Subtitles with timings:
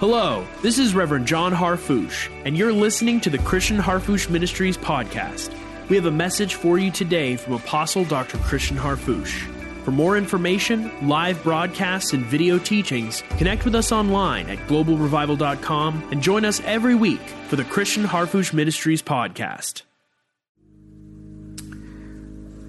[0.00, 5.54] Hello, this is Reverend John Harfouche, and you're listening to the Christian Harfouche Ministries podcast.
[5.90, 8.38] We have a message for you today from Apostle Dr.
[8.38, 9.46] Christian Harfouche.
[9.84, 16.22] For more information, live broadcasts, and video teachings, connect with us online at globalrevival.com and
[16.22, 19.82] join us every week for the Christian Harfouche Ministries podcast.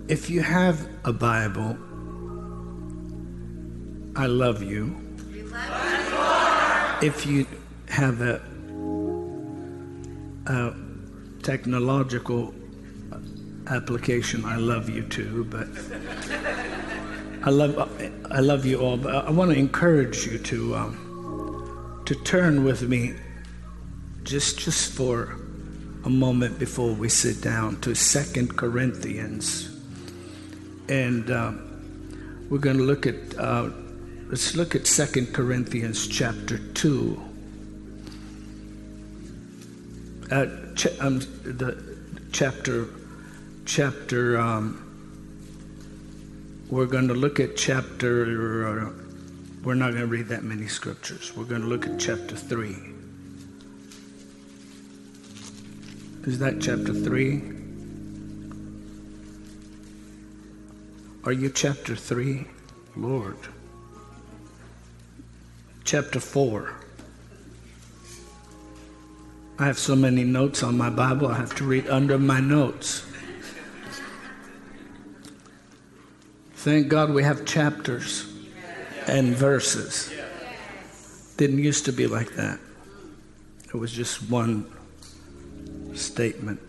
[0.10, 1.78] If you have a Bible,
[4.18, 4.98] I love you.
[7.02, 7.48] If you
[7.90, 8.40] have a,
[10.46, 10.76] a
[11.42, 12.54] technological
[13.66, 15.46] application, I love you too.
[15.46, 15.68] But
[17.44, 17.76] I love
[18.30, 18.98] I love you all.
[18.98, 23.16] But I want to encourage you to um, to turn with me
[24.22, 25.40] just just for
[26.06, 29.76] a moment before we sit down to Second Corinthians,
[30.88, 31.52] and uh,
[32.48, 33.16] we're going to look at.
[33.40, 33.72] Uh,
[34.32, 37.22] Let's look at 2 Corinthians chapter 2.
[40.32, 41.98] Uh, ch- um, the
[42.32, 42.88] chapter,
[43.66, 44.88] chapter, um,
[46.70, 48.94] we're going to look at chapter, uh,
[49.66, 51.36] we're not going to read that many scriptures.
[51.36, 52.74] We're going to look at chapter 3.
[56.24, 57.42] Is that chapter 3?
[61.26, 62.46] Are you chapter 3?
[62.96, 63.36] Lord
[65.84, 66.74] chapter 4.
[69.60, 73.06] I have so many notes on my Bible, I have to read under my notes.
[76.56, 78.32] Thank God we have chapters
[79.08, 80.14] and verses.
[81.38, 82.60] Didn't used to be like that.
[83.66, 84.66] It was just one
[85.94, 86.60] statement.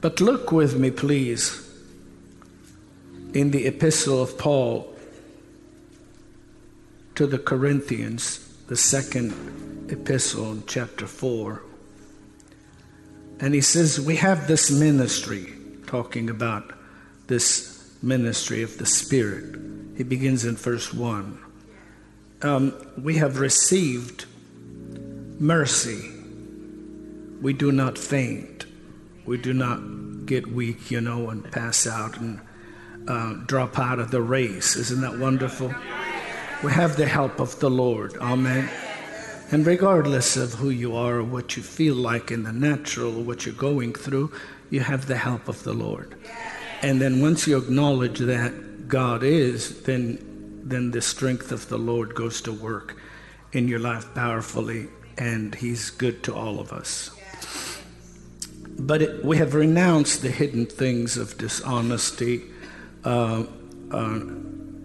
[0.00, 1.66] But look with me, please,
[3.32, 4.93] in the epistle of Paul
[7.14, 11.62] to the Corinthians, the second epistle, chapter 4.
[13.38, 15.52] And he says, We have this ministry,
[15.86, 16.72] talking about
[17.26, 19.56] this ministry of the Spirit.
[19.96, 21.38] He begins in verse 1.
[22.42, 24.26] Um, we have received
[25.38, 26.10] mercy.
[27.40, 28.66] We do not faint.
[29.24, 32.40] We do not get weak, you know, and pass out and
[33.06, 34.76] uh, drop out of the race.
[34.76, 35.72] Isn't that wonderful?
[36.64, 38.16] We have the help of the Lord.
[38.16, 38.70] Amen.
[39.50, 43.22] And regardless of who you are or what you feel like in the natural or
[43.22, 44.32] what you're going through,
[44.70, 46.14] you have the help of the Lord.
[46.80, 50.30] And then once you acknowledge that God is, then
[50.66, 52.96] then the strength of the Lord goes to work
[53.52, 54.88] in your life powerfully,
[55.18, 57.10] and He's good to all of us.
[58.78, 62.44] But it, we have renounced the hidden things of dishonesty.
[63.04, 63.44] Uh,
[63.90, 64.20] uh,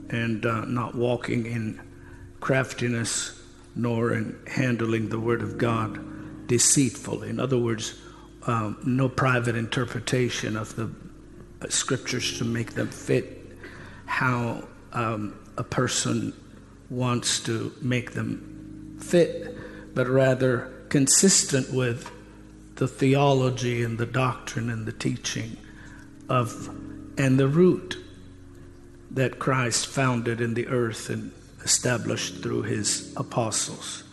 [0.10, 1.80] and uh, not walking in
[2.40, 3.40] craftiness
[3.76, 7.30] nor in handling the Word of God deceitfully.
[7.30, 8.00] In other words,
[8.48, 10.90] um, no private interpretation of the
[11.70, 13.46] scriptures to make them fit
[14.06, 16.34] how um, a person
[16.90, 19.56] wants to make them fit,
[19.94, 22.12] but rather consistent with
[22.76, 25.58] the theology and the doctrine and the teaching
[26.28, 26.70] of
[27.18, 27.98] and the root
[29.12, 31.32] that Christ founded in the earth and
[31.64, 34.04] established through his apostles,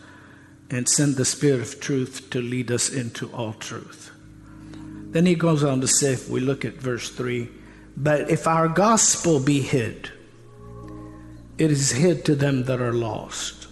[0.69, 4.11] and send the Spirit of truth to lead us into all truth.
[5.11, 7.49] Then he goes on to say, if we look at verse 3,
[7.95, 10.11] but if our gospel be hid,
[11.57, 13.67] it is hid to them that are lost.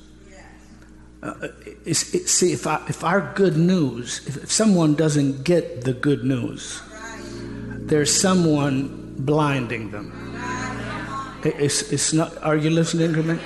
[1.22, 1.48] Uh,
[1.86, 6.24] it, see, if, I, if our good news, if, if someone doesn't get the good
[6.24, 6.82] news,
[7.78, 10.25] there's someone blinding them.
[11.46, 13.40] It's, it's not, are you listening to me?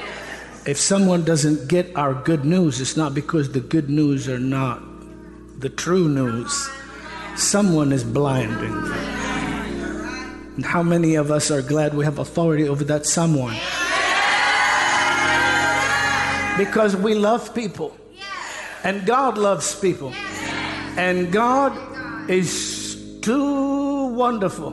[0.65, 4.81] If someone doesn't get our good news, it's not because the good news are not
[5.59, 6.69] the true news.
[7.35, 8.93] Someone is blinding them.
[10.55, 13.55] And how many of us are glad we have authority over that someone?
[16.57, 17.95] Because we love people.
[18.85, 20.13] And God loves people.
[20.97, 24.71] And God is too wonderful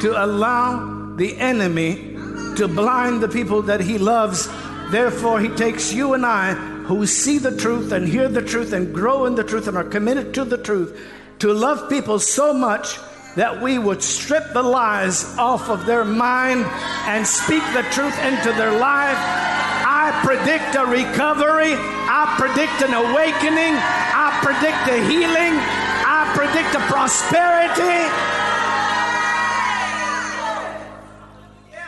[0.00, 2.11] to allow the enemy
[2.56, 4.48] to blind the people that he loves.
[4.90, 8.94] Therefore, he takes you and I, who see the truth and hear the truth and
[8.94, 10.98] grow in the truth and are committed to the truth,
[11.38, 12.98] to love people so much
[13.36, 16.64] that we would strip the lies off of their mind
[17.08, 19.16] and speak the truth into their life.
[19.16, 21.72] I predict a recovery.
[21.72, 23.74] I predict an awakening.
[23.78, 25.56] I predict a healing.
[26.04, 28.41] I predict a prosperity.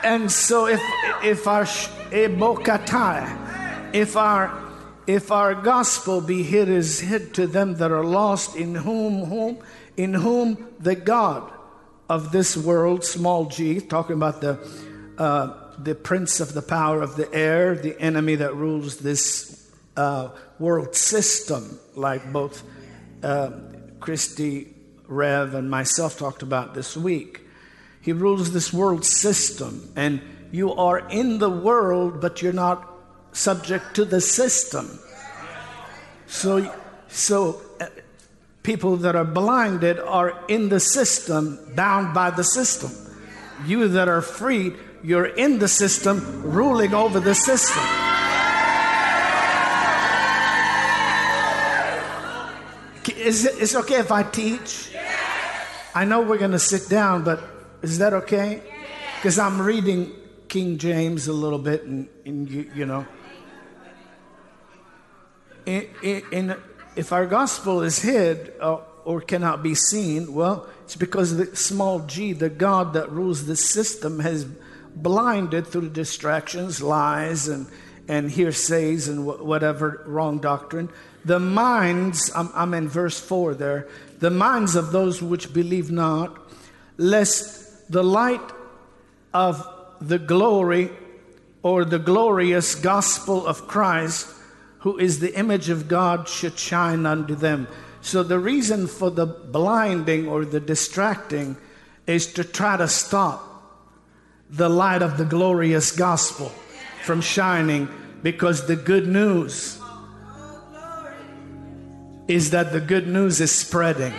[0.05, 0.81] And so if
[1.23, 1.67] if our
[3.95, 4.65] if our
[5.07, 9.59] if our gospel be hid is hid to them that are lost, in whom, whom,
[9.97, 11.53] in whom the God
[12.09, 14.59] of this world, small g, talking about the
[15.19, 20.31] uh, the prince of the power of the air, the enemy that rules this uh,
[20.59, 22.63] world system, like both
[23.23, 23.51] uh,
[24.01, 24.69] Christy,
[25.07, 27.44] Rev, and myself talked about this week.
[28.05, 30.21] He rules this world system, and
[30.53, 32.87] you are in the world, but you're not
[33.33, 34.99] subject to the system.
[36.27, 36.71] So,
[37.09, 37.87] so uh,
[38.63, 42.91] people that are blinded are in the system, bound by the system.
[43.65, 47.83] You that are free, you're in the system, ruling over the system.
[53.17, 54.95] Is it is it okay if I teach?
[55.95, 57.54] I know we're going to sit down, but
[57.85, 58.63] is that okay?
[59.17, 60.11] Because I'm reading
[60.49, 63.07] King James a little bit, and, and you, you know.
[65.67, 66.57] In, in,
[66.97, 72.01] if our gospel is hid uh, or cannot be seen, well, it's because the small
[72.01, 74.45] g, the God that rules the system, has
[74.97, 77.67] blinded through distractions, lies, and,
[78.09, 80.89] and hearsays, and wh- whatever wrong doctrine.
[81.25, 83.89] The minds, I'm, I'm in verse 4 there,
[84.21, 86.39] the minds of those which believe not,
[86.97, 88.41] lest the light
[89.33, 89.67] of
[90.01, 90.91] the glory
[91.63, 94.29] or the glorious gospel of Christ,
[94.81, 97.69] who is the image of God, should shine unto them.
[98.01, 101.57] So, the reason for the blinding or the distracting
[102.07, 103.51] is to try to stop
[104.51, 106.53] the light of the glorious gospel
[107.03, 107.89] from shining
[108.23, 109.81] because the good news
[112.29, 114.13] is that the good news is spreading.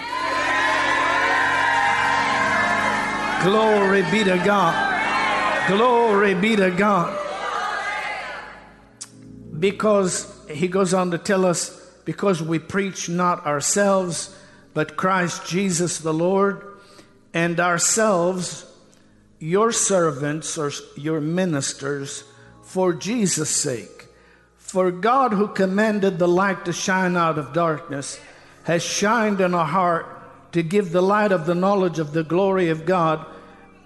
[3.45, 5.67] Glory be to God.
[5.67, 7.15] Glory be to God.
[9.59, 11.69] Because he goes on to tell us,
[12.05, 14.35] because we preach not ourselves,
[14.73, 16.65] but Christ Jesus the Lord,
[17.35, 18.65] and ourselves
[19.37, 22.23] your servants or your ministers
[22.63, 24.07] for Jesus' sake.
[24.57, 28.19] For God, who commanded the light to shine out of darkness,
[28.63, 30.07] has shined in our heart
[30.53, 33.23] to give the light of the knowledge of the glory of God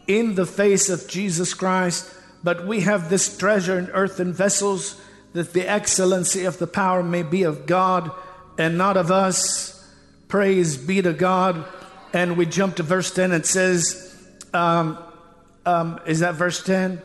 [0.09, 2.13] in the face of Jesus Christ.
[2.43, 4.99] But we have this treasure in earthen vessels,
[5.33, 8.11] that the excellency of the power may be of God
[8.57, 9.87] and not of us.
[10.27, 11.63] Praise be to God.
[12.11, 13.31] And we jump to verse 10.
[13.31, 14.17] It says,
[14.51, 14.97] um,
[15.65, 17.01] um, is that verse 10?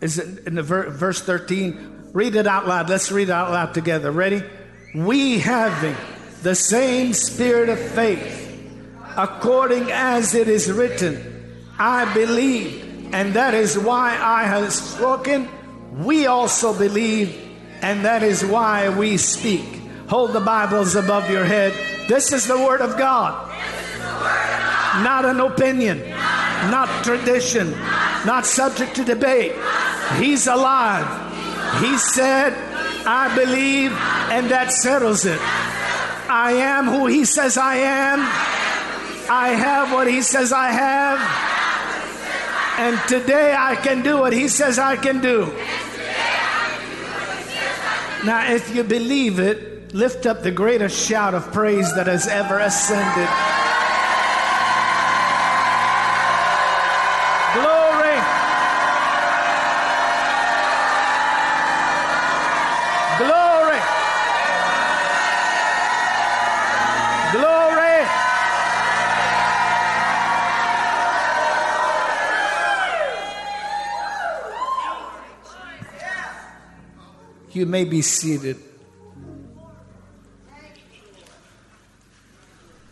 [0.00, 2.10] Is it in the ver- verse 13?
[2.12, 2.88] Read it out loud.
[2.88, 4.10] Let's read it out loud together.
[4.10, 4.42] Ready?
[4.94, 5.96] We having
[6.42, 8.60] the same spirit of faith,
[9.16, 11.37] according as it is written,
[11.78, 15.48] I believe, and that is why I have spoken.
[16.04, 17.36] We also believe,
[17.82, 19.64] and that is why we speak.
[20.08, 21.72] Hold the Bibles above your head.
[22.08, 23.48] This is the Word of God,
[25.02, 26.02] not an opinion
[26.66, 27.70] not tradition,
[28.26, 29.52] not subject to debate.
[30.16, 31.06] He's alive.
[31.80, 32.52] He said,
[33.06, 35.38] I believe, and that settles it.
[36.30, 38.20] I am who He says I am.
[39.30, 41.57] I have what He says I have.
[42.78, 45.46] And today I can do what He says I can do.
[48.24, 52.58] Now, if you believe it, lift up the greatest shout of praise that has ever
[52.58, 53.28] ascended.
[77.58, 78.56] You may be seated.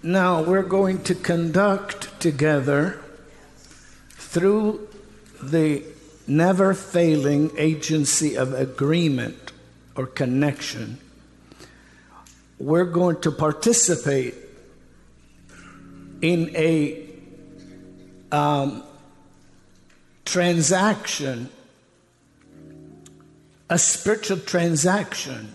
[0.02, 3.00] Now we're going to conduct together
[4.10, 4.88] through
[5.40, 5.84] the
[6.26, 9.52] never failing agency of agreement
[9.94, 10.98] or connection.
[12.58, 14.34] We're going to participate
[16.22, 17.08] in a
[18.32, 18.82] um,
[20.24, 21.50] transaction
[23.68, 25.52] a spiritual transaction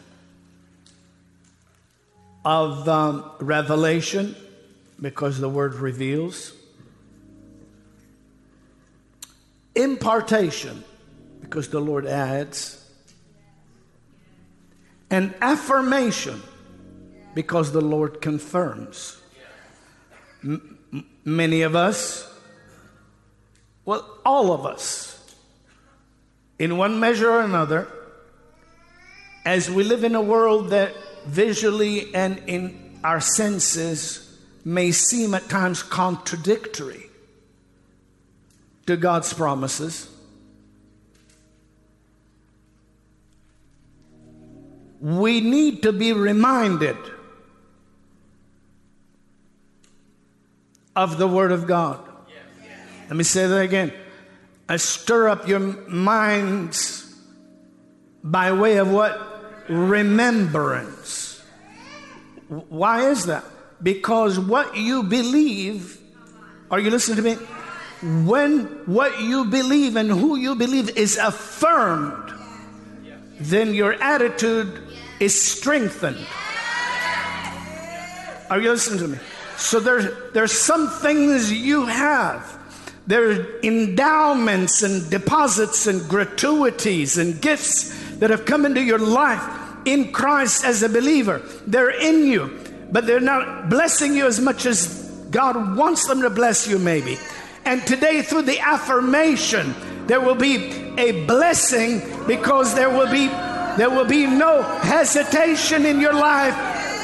[2.43, 4.35] of um, revelation,
[4.99, 6.53] because the word reveals,
[9.75, 10.83] impartation,
[11.39, 12.77] because the Lord adds,
[15.09, 16.41] and affirmation,
[17.33, 19.21] because the Lord confirms.
[20.43, 20.77] M-
[21.23, 22.27] many of us,
[23.85, 25.35] well, all of us,
[26.59, 27.87] in one measure or another,
[29.45, 30.93] as we live in a world that
[31.25, 37.09] visually and in our senses may seem at times contradictory
[38.85, 40.09] to God's promises,
[44.99, 46.97] we need to be reminded
[50.95, 52.07] of the Word of God.
[53.07, 53.91] Let me say that again.
[54.69, 57.13] I stir up your minds
[58.23, 59.30] by way of what?
[59.71, 61.41] Remembrance.
[62.49, 63.45] Why is that?
[63.81, 65.97] Because what you believe,
[66.69, 67.33] are you listening to me?
[68.25, 72.33] When what you believe and who you believe is affirmed,
[73.39, 74.81] then your attitude
[75.21, 76.25] is strengthened.
[78.49, 79.17] Are you listening to me?
[79.55, 82.59] So there's, there's some things you have.
[83.07, 89.43] There are endowments and deposits and gratuities and gifts that have come into your life
[89.85, 91.41] in Christ as a believer.
[91.65, 92.59] They're in you,
[92.91, 97.17] but they're not blessing you as much as God wants them to bless you, maybe.
[97.65, 99.73] And today, through the affirmation,
[100.05, 103.27] there will be a blessing because there will be
[103.77, 106.53] there will be no hesitation in your life.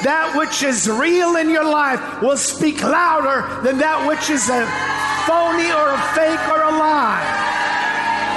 [0.04, 4.68] That which is real in your life will speak louder than that which is a
[5.26, 7.37] phony or a fake or a lie.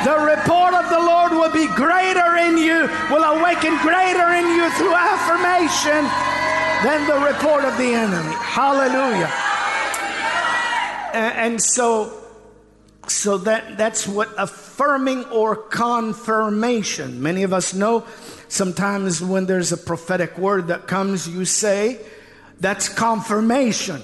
[0.04, 4.70] The report of the Lord will be greater in you, will awaken greater in you
[4.70, 6.08] through affirmation
[6.82, 8.34] than the report of the enemy.
[8.40, 9.30] Hallelujah.
[11.12, 12.18] And, so,
[13.08, 17.22] so that, that's what affirming or confirmation.
[17.22, 18.06] Many of us know
[18.48, 22.00] sometimes when there's a prophetic word that comes, you say,
[22.58, 24.00] that's confirmation.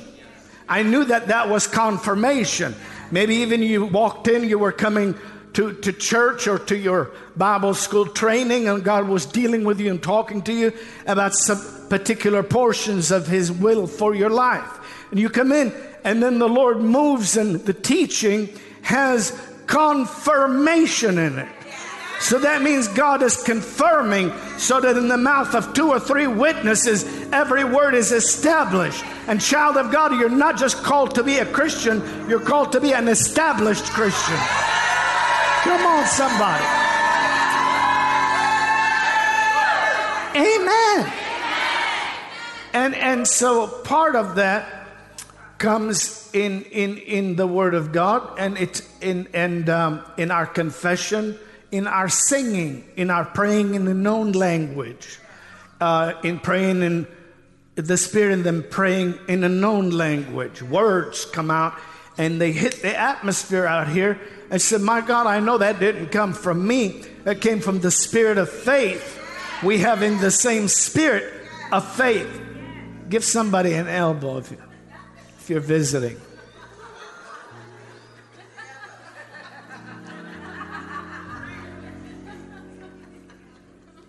[0.68, 2.74] I knew that that was confirmation.
[3.10, 5.14] Maybe even you walked in, you were coming
[5.56, 9.90] to, to church or to your Bible school training, and God was dealing with you
[9.90, 10.70] and talking to you
[11.06, 14.68] about some particular portions of His will for your life.
[15.10, 15.72] And you come in,
[16.04, 18.50] and then the Lord moves, and the teaching
[18.82, 19.32] has
[19.66, 21.48] confirmation in it.
[22.20, 26.26] So that means God is confirming so that in the mouth of two or three
[26.26, 29.02] witnesses, every word is established.
[29.26, 32.80] And, child of God, you're not just called to be a Christian, you're called to
[32.80, 34.75] be an established Christian.
[35.66, 36.64] Come on, somebody.
[40.36, 41.12] Amen.
[42.72, 44.86] And and so part of that
[45.58, 50.46] comes in in in the Word of God, and it's in and um, in our
[50.46, 51.36] confession,
[51.72, 55.18] in our singing, in our praying in the known language,
[55.80, 57.08] uh, in praying in
[57.74, 60.62] the Spirit, and then praying in a known language.
[60.62, 61.74] Words come out,
[62.18, 64.20] and they hit the atmosphere out here
[64.50, 67.04] and said, My God, I know that didn't come from me.
[67.24, 69.22] That came from the spirit of faith.
[69.62, 71.32] We have in the same spirit
[71.72, 72.42] of faith.
[73.08, 74.58] Give somebody an elbow if, you,
[75.38, 76.20] if you're visiting.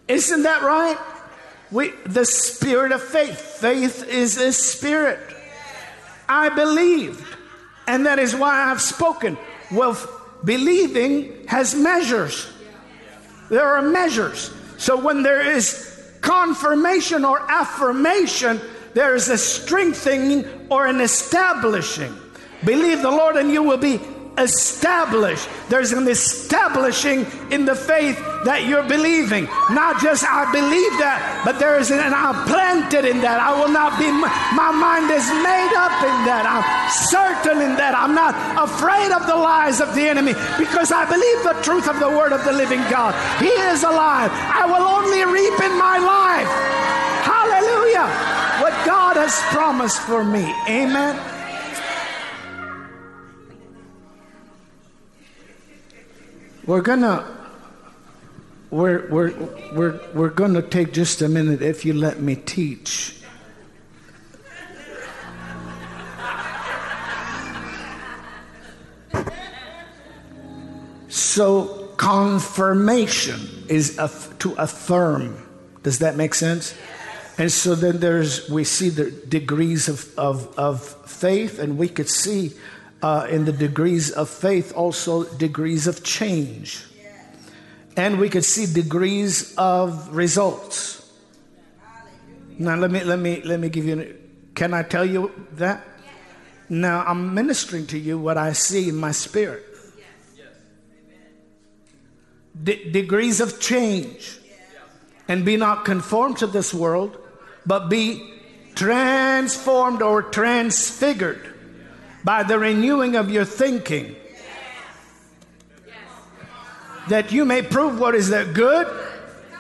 [0.07, 0.97] Isn't that right?
[1.69, 3.39] We, the spirit of faith.
[3.39, 5.19] Faith is a spirit.
[6.29, 7.23] I believed,
[7.87, 9.37] and that is why I've spoken.
[9.71, 9.97] Well,
[10.43, 12.51] believing has measures.
[13.49, 14.53] There are measures.
[14.77, 18.61] So when there is confirmation or affirmation,
[18.93, 22.13] there is a strengthening or an establishing.
[22.65, 23.99] Believe the Lord and you will be
[24.37, 25.49] established.
[25.69, 29.45] There's an establishing in the faith that you're believing.
[29.73, 33.39] Not just I believe that, but there is an I'm planted in that.
[33.39, 36.45] I will not be, my mind is made up in that.
[36.45, 37.97] I'm certain in that.
[37.97, 41.99] I'm not afraid of the lies of the enemy because I believe the truth of
[41.99, 43.17] the word of the living God.
[43.41, 44.31] He is alive.
[44.33, 46.51] I will only reap in my life.
[47.25, 48.07] Hallelujah.
[48.61, 50.53] What God has promised for me.
[50.69, 51.36] Amen.
[56.67, 57.25] We're gonna
[58.69, 59.33] we're we're
[59.71, 63.21] we're we're gonna take just a minute if you let me teach.
[71.07, 75.47] So confirmation is aff- to affirm.
[75.83, 76.75] Does that make sense?
[77.37, 82.09] And so then there's we see the degrees of, of, of faith, and we could
[82.09, 82.51] see
[83.01, 86.83] uh, in the degrees of faith, also degrees of change.
[87.95, 91.11] And we could see degrees of results.
[92.59, 94.17] Now let me let me let me give you.
[94.55, 95.85] Can I tell you that?
[96.69, 99.63] Now I'm ministering to you what I see in my spirit.
[102.61, 104.39] De- degrees of change.
[105.27, 107.17] And be not conformed to this world,
[107.65, 108.23] but be
[108.75, 111.56] transformed or transfigured
[112.27, 114.13] by the renewing of your thinking,
[117.07, 118.85] that you may prove what is that good,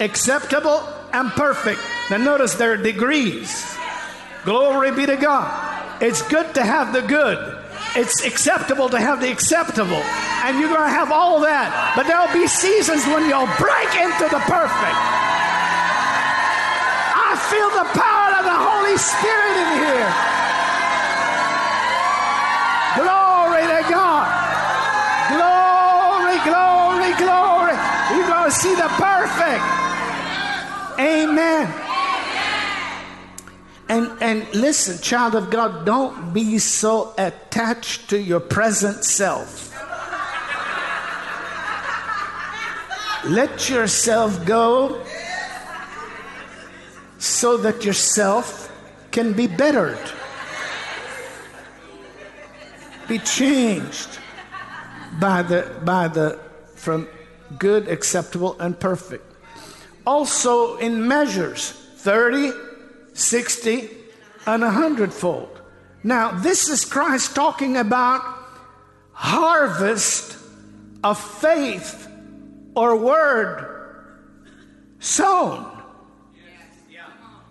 [0.01, 0.83] acceptable,
[1.13, 1.79] and perfect.
[2.11, 3.73] Now, notice there are degrees.
[4.43, 6.03] Glory be to God.
[6.03, 7.39] It's good to have the good.
[7.95, 10.03] It's acceptable to have the acceptable.
[10.43, 11.95] And you're going to have all that.
[11.95, 14.99] But there'll be seasons when you'll break into the perfect.
[17.15, 20.46] I feel the power of the Holy Spirit in here.
[27.17, 27.75] Glory.
[28.13, 29.63] You're going to see the perfect.
[30.99, 31.83] Amen.
[33.89, 39.73] And, and listen, child of God, don't be so attached to your present self.
[43.25, 45.03] Let yourself go
[47.17, 48.71] so that yourself
[49.11, 49.99] can be bettered,
[53.07, 54.19] be changed
[55.19, 56.39] by the, by the,
[56.87, 57.05] from
[57.59, 59.25] good, acceptable, and perfect.
[60.05, 62.53] Also in measures 30,
[63.11, 63.89] 60,
[64.45, 65.59] and a hundredfold.
[66.01, 68.21] Now, this is Christ talking about
[69.11, 70.37] harvest
[71.03, 72.07] of faith
[72.73, 74.15] or word
[74.99, 75.76] sown.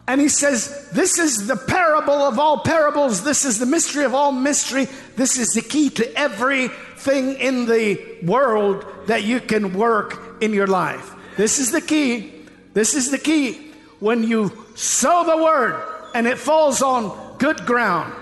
[0.09, 3.25] And he says, This is the parable of all parables.
[3.25, 4.87] This is the mystery of all mystery.
[5.17, 10.67] This is the key to everything in the world that you can work in your
[10.67, 11.13] life.
[11.37, 12.33] This is the key.
[12.73, 13.73] This is the key.
[13.99, 15.83] When you sow the word
[16.15, 18.13] and it falls on good ground.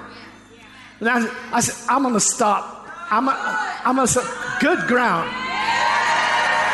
[1.00, 2.88] Now, I said, I'm going to stop.
[3.10, 4.22] I'm, I'm going to say,
[4.60, 5.28] good ground.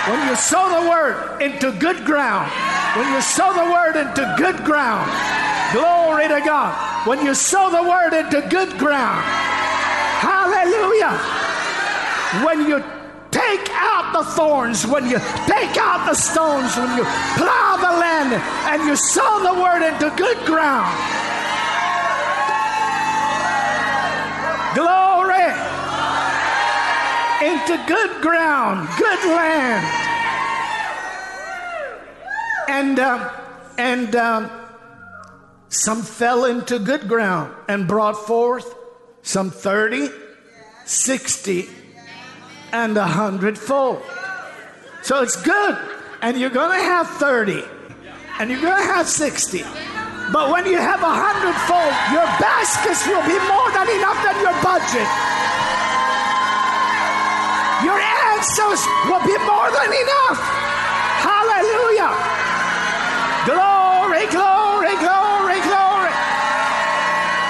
[0.09, 2.51] When you sow the word into good ground,
[2.97, 5.11] when you sow the word into good ground,
[5.73, 6.75] glory to God.
[7.07, 9.23] When you sow the word into good ground,
[10.19, 11.15] hallelujah.
[12.45, 12.83] When you
[13.31, 17.05] take out the thorns, when you take out the stones, when you
[17.39, 18.35] plow the land
[18.69, 20.91] and you sow the word into good ground.
[24.75, 25.51] Glory
[27.43, 30.10] into good ground, good land.
[32.71, 33.33] And uh,
[33.79, 34.49] and um,
[35.71, 38.77] some fell into good ground and brought forth
[39.23, 40.09] some 30,
[40.85, 41.69] 60,
[42.73, 44.03] and a hundredfold.
[45.03, 45.79] So it's good.
[46.23, 47.61] And you're going to have 30,
[48.39, 49.63] and you're going to have 60.
[50.33, 54.55] But when you have a hundredfold, your baskets will be more than enough than your
[54.63, 55.11] budget.
[57.83, 57.99] Your
[58.31, 58.79] answers
[59.11, 60.39] will be more than enough.
[61.19, 62.40] Hallelujah.
[63.47, 66.13] Glory, glory, glory, glory.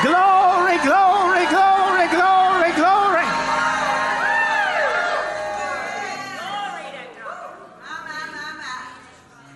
[0.03, 2.72] Glory, glory, glory, glory, glory.
[2.76, 3.26] Glory.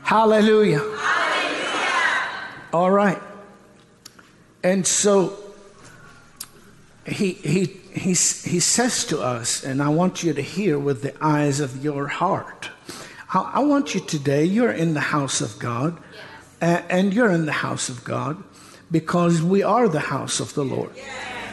[0.03, 0.83] Hallelujah.
[2.73, 3.21] All right.
[4.63, 5.39] And so
[7.07, 11.15] he, he, he, he says to us, and I want you to hear with the
[11.25, 12.71] eyes of your heart.
[13.33, 15.99] I, I want you today, you're in the house of God,
[16.61, 18.43] and you're in the house of God
[18.91, 20.91] because we are the house of the Lord.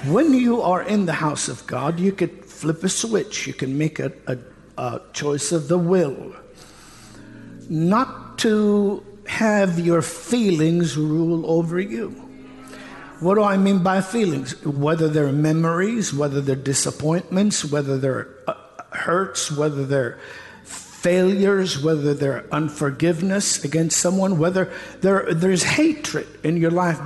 [0.06, 3.78] When you are in the house of God, you could flip a switch, you can
[3.78, 4.38] make a, a,
[4.78, 6.36] a choice of the will
[7.72, 12.10] not to have your feelings rule over you.
[13.22, 14.62] What do I mean by feelings?
[14.66, 18.56] Whether they're memories, whether they're disappointments, whether they're uh,
[18.92, 20.20] hurts, whether they're
[21.02, 27.00] failures, whether they're unforgiveness against someone, whether there, there's hatred in your life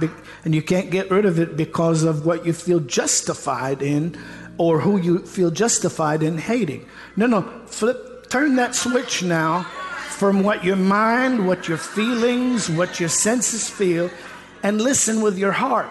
[0.44, 4.18] and you can't get rid of it because of what you feel justified in
[4.58, 6.86] or who you feel justified in hating.
[7.16, 9.64] No, no, flip, turn that switch now
[10.10, 14.10] from what your mind, what your feelings, what your senses feel,
[14.62, 15.90] and listen with your heart.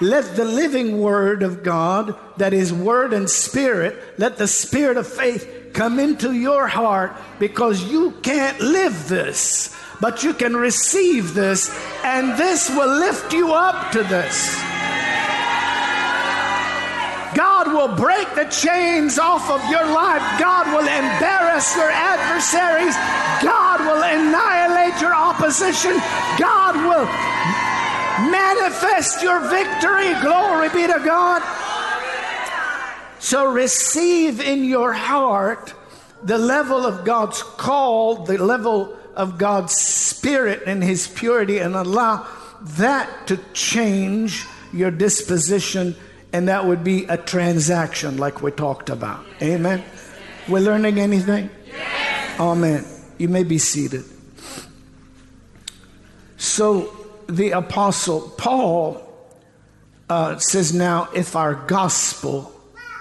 [0.00, 5.06] Let the living word of God, that is word and spirit, let the spirit of
[5.06, 11.70] faith come into your heart because you can't live this, but you can receive this,
[12.02, 14.58] and this will lift you up to this.
[17.32, 20.18] God will break the chains off of your life.
[20.40, 22.96] God will embarrass your adversaries.
[23.38, 25.94] God will annihilate your opposition.
[26.42, 27.06] God will
[28.34, 30.10] manifest your victory.
[30.26, 31.40] Glory be to God.
[33.18, 35.74] So receive in your heart
[36.22, 42.26] the level of God's call, the level of God's Spirit and His purity and allow
[42.60, 45.96] that to change your disposition,
[46.32, 49.24] and that would be a transaction like we talked about.
[49.42, 49.84] Amen.
[50.48, 51.50] We're learning anything?
[51.66, 52.40] Yes.
[52.40, 52.84] Amen.
[53.18, 54.04] You may be seated.
[56.36, 56.94] So
[57.26, 59.02] the Apostle Paul
[60.08, 62.57] uh, says, Now, if our gospel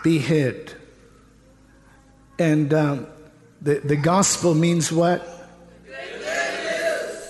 [0.08, 0.74] be hid,
[2.40, 3.08] and um,
[3.62, 5.20] the, the gospel means what?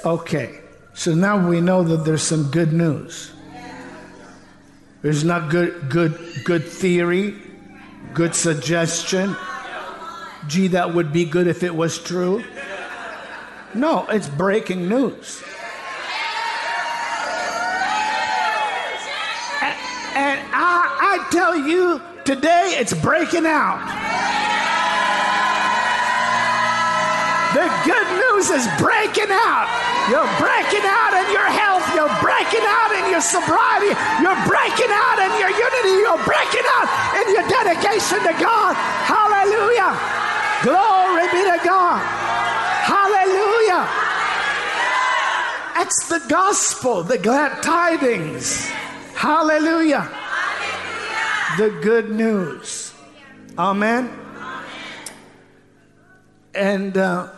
[0.06, 0.60] Okay,
[0.94, 3.32] so now we know that there's some good news.
[5.02, 7.34] There's not good, good, good theory,
[8.14, 9.36] good suggestion.
[10.46, 12.44] Gee, that would be good if it was true.
[13.74, 15.42] No, it's breaking news.
[20.14, 23.80] And I, I tell you, today it's breaking out.
[27.56, 29.72] The good news is breaking out.
[30.12, 31.88] You're breaking out in your health.
[31.96, 33.96] You're breaking out in your sobriety.
[34.20, 36.04] You're breaking out in your unity.
[36.04, 38.76] You're breaking out in your dedication to God.
[39.08, 39.96] Hallelujah.
[40.68, 42.04] Glory be to God.
[42.84, 43.88] Hallelujah.
[45.80, 48.68] That's the gospel, the glad tidings.
[49.16, 50.27] Hallelujah.
[51.58, 52.94] The good news.
[53.58, 54.12] Amen.
[54.36, 54.64] Amen.
[56.54, 57.30] And uh,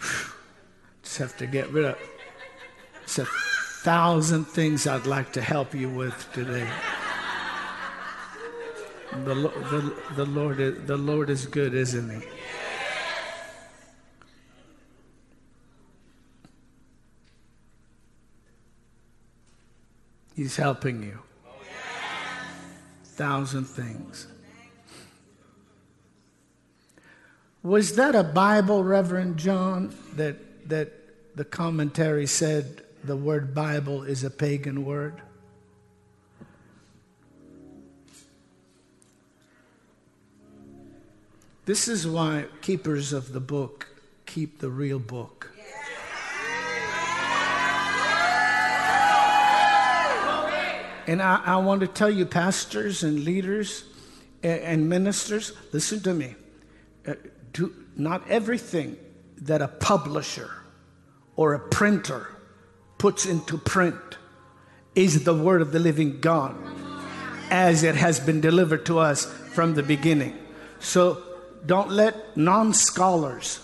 [1.02, 1.98] just have to get rid of
[3.84, 6.66] thousand things I'd like to help you with today.
[9.12, 12.26] The, the, the, Lord the Lord is good, isn't He?
[20.34, 21.18] He's helping you.
[23.04, 24.28] Thousand things.
[27.62, 34.24] Was that a Bible, Reverend John, that, that the commentary said the word Bible is
[34.24, 35.20] a pagan word?
[41.66, 43.88] This is why keepers of the book
[44.26, 45.50] keep the real book.
[51.06, 53.84] And I, I, want to tell you, pastors and leaders
[54.42, 56.34] and, ministers, listen to me.
[57.06, 57.14] Uh,
[57.52, 58.96] do, not everything
[59.42, 60.50] that a publisher
[61.36, 62.33] or a printer
[63.04, 64.16] puts into print
[64.94, 66.56] is the word of the living God
[67.50, 70.34] as it has been delivered to us from the beginning.
[70.80, 71.22] So
[71.66, 73.60] don't let non scholars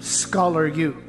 [0.00, 1.00] scholar you.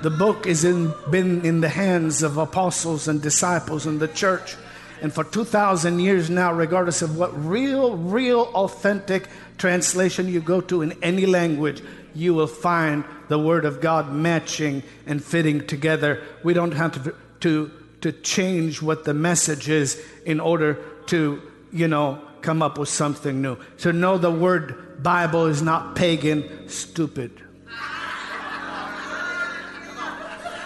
[0.00, 4.56] The book has been in the hands of apostles and disciples in the church.
[5.02, 10.80] And for 2,000 years now, regardless of what real, real, authentic translation you go to
[10.80, 11.82] in any language,
[12.14, 16.22] you will find the Word of God matching and fitting together.
[16.42, 17.70] We don't have to, to,
[18.02, 23.40] to change what the message is in order to, you know, come up with something
[23.40, 23.56] new.
[23.76, 27.30] So, know the word Bible is not pagan, stupid.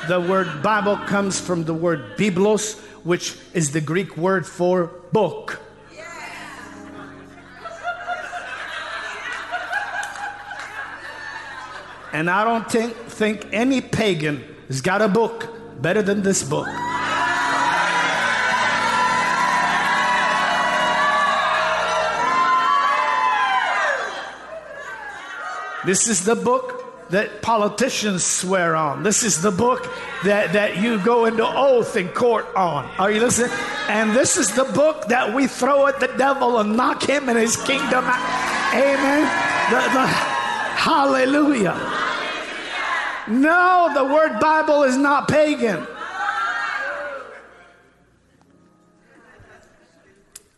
[0.08, 5.60] The word Bible comes from the word biblos, which is the Greek word for book.
[12.16, 16.66] And I don't think, think any pagan has got a book better than this book.
[25.84, 29.02] This is the book that politicians swear on.
[29.02, 29.86] This is the book
[30.24, 32.86] that, that you go into oath in court on.
[32.98, 33.50] Are you listening?
[33.90, 37.36] And this is the book that we throw at the devil and knock him and
[37.36, 38.74] his kingdom out.
[38.74, 39.20] Amen.
[39.70, 42.04] The, the, hallelujah.
[43.28, 45.86] No, the word Bible is not pagan.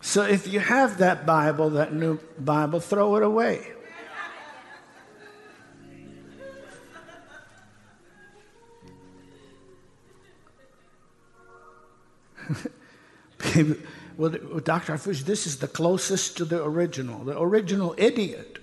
[0.01, 3.73] So if you have that Bible, that new Bible, throw it away.
[14.17, 14.95] well, Dr.
[14.95, 18.58] Harfouche, this is the closest to the original, the original idiot.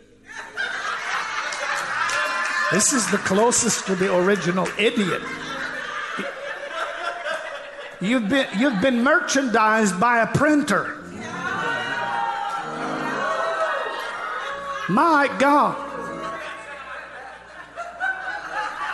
[2.71, 5.21] This is the closest to the original idiot.
[8.01, 10.97] You've been, you've been merchandised by a printer.
[14.89, 15.81] My God.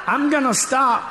[0.07, 1.10] I'm going to stop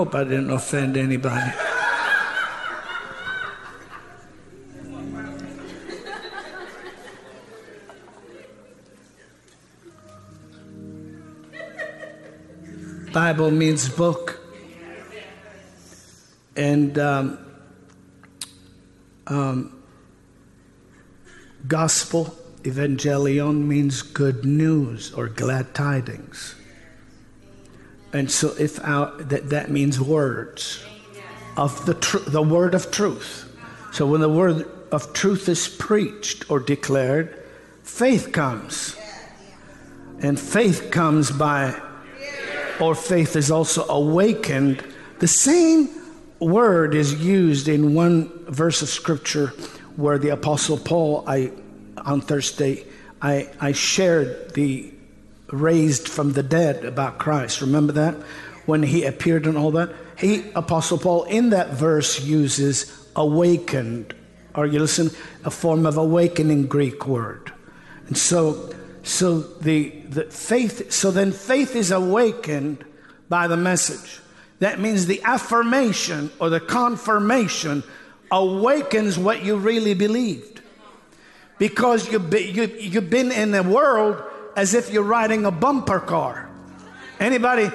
[0.00, 1.52] hope I didn't offend anybody.
[13.12, 14.40] Bible means book.
[16.56, 17.38] And um,
[19.26, 19.82] um,
[21.68, 26.54] gospel, evangelion, means good news or glad tidings.
[28.12, 30.84] And so, if our, that, that means words
[31.56, 33.46] of the, tr- the word of truth.
[33.92, 37.42] So, when the word of truth is preached or declared,
[37.84, 38.96] faith comes.
[40.20, 41.80] And faith comes by,
[42.80, 44.84] or faith is also awakened.
[45.20, 45.88] The same
[46.40, 49.48] word is used in one verse of scripture
[49.96, 51.52] where the Apostle Paul, I,
[51.98, 52.84] on Thursday,
[53.22, 54.92] I, I shared the
[55.52, 57.60] raised from the dead about Christ.
[57.60, 58.14] Remember that?
[58.66, 59.90] When he appeared and all that?
[60.18, 64.14] He, Apostle Paul, in that verse uses awakened.
[64.54, 65.14] Are you listening?
[65.44, 67.52] A form of awakening Greek word.
[68.06, 72.84] And so, so the, the faith, so then faith is awakened
[73.28, 74.20] by the message.
[74.58, 77.82] That means the affirmation or the confirmation
[78.30, 80.60] awakens what you really believed.
[81.58, 84.22] Because you've been, you, you've been in a world
[84.60, 86.46] as if you're riding a bumper car.
[87.18, 87.70] Anybody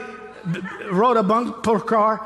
[0.92, 2.22] rode a bumper car?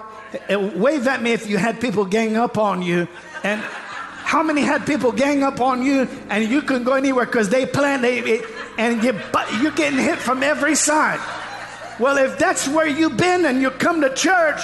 [0.52, 3.08] Uh, wave at me if you had people gang up on you.
[3.45, 7.48] And how many had people gang up on you and you couldn't go anywhere because
[7.48, 8.43] they planned it
[8.78, 9.13] and you,
[9.62, 11.22] you're getting hit from every side?
[11.98, 14.60] Well, if that's where you've been and you come to church,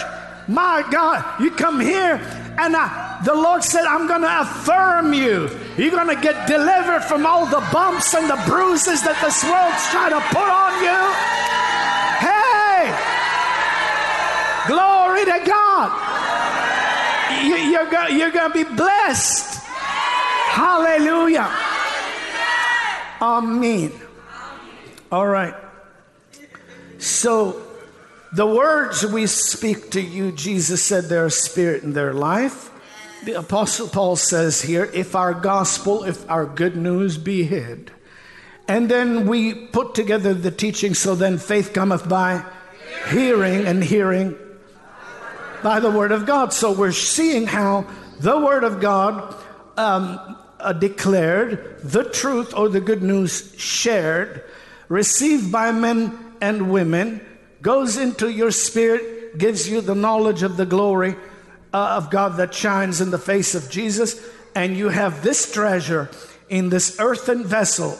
[0.47, 2.21] my God, you come here
[2.57, 5.49] and I, the Lord said, I'm going to affirm you.
[5.77, 9.83] You're going to get delivered from all the bumps and the bruises that this world's
[9.91, 11.01] trying to put on you.
[12.23, 12.95] Hey!
[14.67, 15.91] Glory to God.
[17.43, 19.63] You, you're go, you're going to be blessed.
[20.55, 21.51] Hallelujah.
[23.21, 23.91] Amen.
[25.11, 25.53] All right.
[26.99, 27.64] So,
[28.35, 32.69] the words we speak to you, Jesus said, they're spirit and their life.
[33.23, 37.91] The Apostle Paul says here, if our gospel, if our good news be hid.
[38.67, 42.43] And then we put together the teaching, so then faith cometh by
[43.09, 44.35] hearing, and hearing
[45.63, 46.51] by the word of God.
[46.51, 47.87] So we're seeing how
[48.19, 49.33] the word of God
[49.77, 54.43] um, uh, declared, the truth or the good news shared,
[54.89, 57.21] received by men and women
[57.65, 61.15] goes into your spirit, gives you the knowledge of the glory
[61.73, 64.23] uh, of God that shines in the face of Jesus,
[64.53, 66.07] and you have this treasure
[66.47, 67.97] in this earthen vessel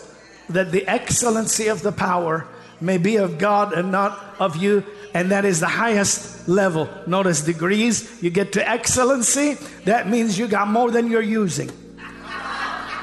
[0.50, 2.48] that the excellency of the power
[2.80, 4.84] may be of God and not of you.
[5.16, 6.88] And that is the highest level.
[7.08, 8.22] Notice degrees.
[8.22, 11.72] You get to excellency, that means you got more than you're using.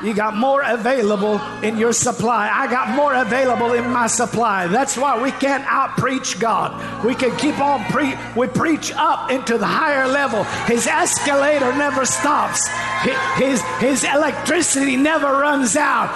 [0.03, 2.51] You got more available in your supply.
[2.53, 4.67] I got more available in my supply.
[4.67, 7.05] That's why we can't out preach God.
[7.05, 10.45] We can keep on pre we preach up into the higher level.
[10.67, 12.69] His escalator never stops.
[13.37, 16.11] His his electricity never runs out.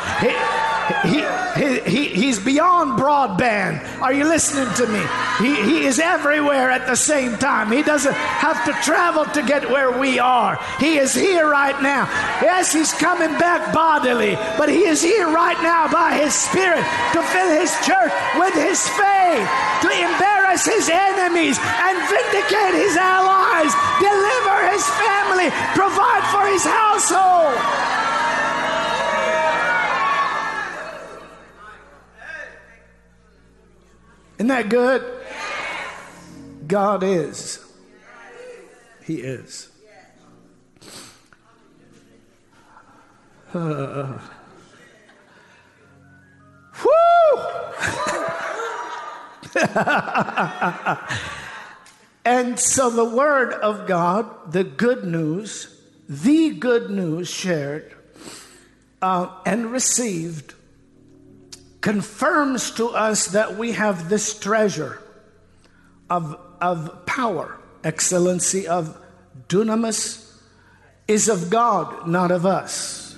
[1.04, 1.24] He,
[1.60, 3.82] he, he, he's beyond broadband.
[4.00, 5.02] Are you listening to me?
[5.38, 7.72] He, he is everywhere at the same time.
[7.72, 10.58] He doesn't have to travel to get where we are.
[10.78, 12.06] He is here right now.
[12.42, 17.22] Yes, he's coming back bodily, but he is here right now by his spirit to
[17.22, 19.46] fill his church with his faith,
[19.82, 28.05] to embarrass his enemies and vindicate his allies, deliver his family, provide for his household.
[34.38, 35.02] Isn't that good?
[35.02, 36.26] Yes.
[36.66, 37.64] God is.
[39.04, 39.70] He is.
[43.54, 44.18] Uh,
[46.84, 47.42] whoo!
[52.26, 57.94] and so the Word of God, the good news, the good news shared
[59.00, 60.52] uh, and received
[61.86, 65.00] confirms to us that we have this treasure
[66.10, 69.00] of, of power, excellency of
[69.48, 70.34] dunamis
[71.06, 73.16] is of God, not of us.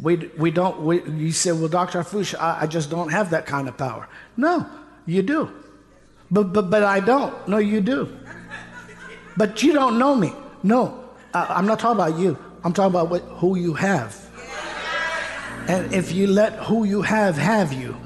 [0.00, 2.04] We, we don't, we, you say, well, Dr.
[2.04, 4.08] Harfouche, I, I just don't have that kind of power.
[4.36, 4.64] No,
[5.06, 5.50] You do.
[6.30, 7.48] But, but, but I don't.
[7.48, 8.16] No, you do.
[9.36, 10.32] But you don't know me.
[10.62, 12.38] No, I, am not talking about you.
[12.62, 14.20] I'm talking about what, who you have.
[15.66, 17.96] And if you let who you have have you,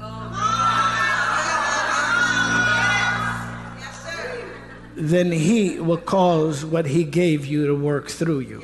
[4.99, 8.61] then he will cause what he gave you to work through you.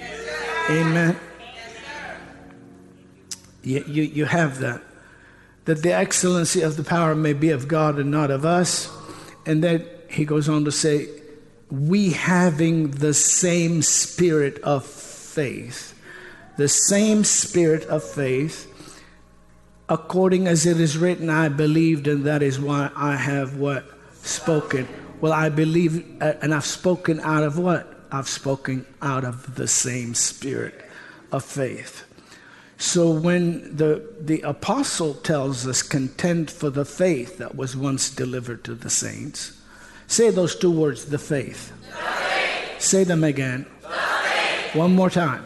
[0.70, 1.18] Amen.
[3.64, 4.82] You, you, you have that.
[5.64, 8.92] That the excellency of the power may be of God and not of us.
[9.46, 11.08] And then he goes on to say,
[11.72, 15.98] we having the same spirit of faith,
[16.58, 18.72] the same spirit of faith,
[19.88, 23.86] according as it is written, I believed, and that is why I have what?
[24.22, 24.88] Spoken.
[25.22, 27.92] Well, I believe, uh, and I've spoken out of what?
[28.12, 30.86] I've spoken out of the same spirit
[31.32, 32.06] of faith.
[32.78, 38.64] So when the, the apostle tells us, contend for the faith that was once delivered
[38.66, 39.60] to the saints,
[40.08, 41.72] say those two words, the faith.
[41.82, 42.82] The faith.
[42.82, 43.66] Say them again.
[43.82, 45.46] The One more time.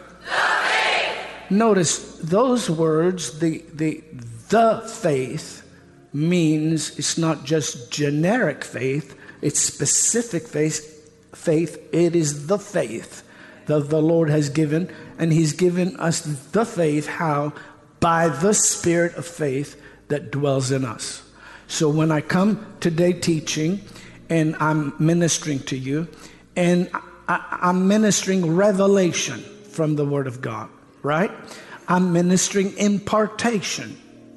[1.48, 4.04] Notice those words, the, the,
[4.48, 5.66] the faith,
[6.12, 10.96] means it's not just generic faith, it's specific faith.
[11.34, 13.22] Faith, it is the faith
[13.66, 17.06] that the Lord has given, and He's given us the faith.
[17.06, 17.52] How?
[18.00, 21.22] By the Spirit of faith that dwells in us.
[21.68, 23.80] So when I come today teaching
[24.28, 26.08] and I'm ministering to you,
[26.56, 26.90] and
[27.28, 29.38] I, am ministering revelation
[29.70, 30.68] from the Word of God,
[31.02, 31.30] right?
[31.86, 33.96] I'm ministering impartation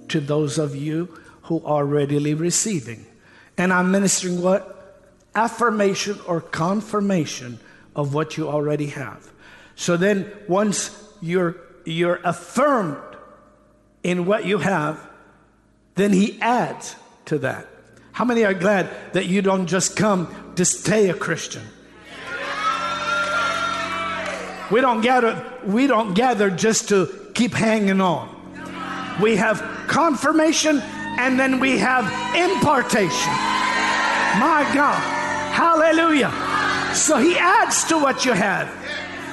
[0.09, 1.09] to those of you
[1.43, 3.05] who are readily receiving.
[3.57, 4.72] And I'm ministering what?
[5.35, 7.59] Affirmation or confirmation
[7.95, 9.31] of what you already have.
[9.75, 10.91] So then, once
[11.21, 13.01] you're, you're affirmed
[14.03, 14.99] in what you have,
[15.95, 17.67] then He adds to that.
[18.11, 21.63] How many are glad that you don't just come to stay a Christian?
[24.71, 28.29] We don't gather, we don't gather just to keep hanging on.
[29.21, 33.33] We have confirmation and then we have impartation.
[34.39, 35.22] My God.
[35.53, 36.33] Hallelujah.
[36.95, 38.67] So he adds to what you have.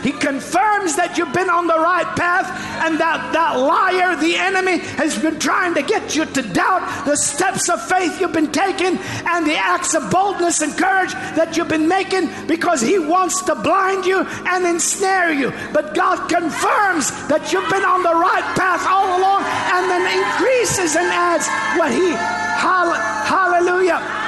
[0.03, 2.49] He confirms that you've been on the right path
[2.85, 7.17] and that that liar, the enemy, has been trying to get you to doubt the
[7.17, 8.97] steps of faith you've been taking
[9.29, 13.55] and the acts of boldness and courage that you've been making because he wants to
[13.55, 15.53] blind you and ensnare you.
[15.73, 20.97] But God confirms that you've been on the right path all along and then increases
[20.97, 22.13] and adds what he,
[22.61, 24.20] hallelujah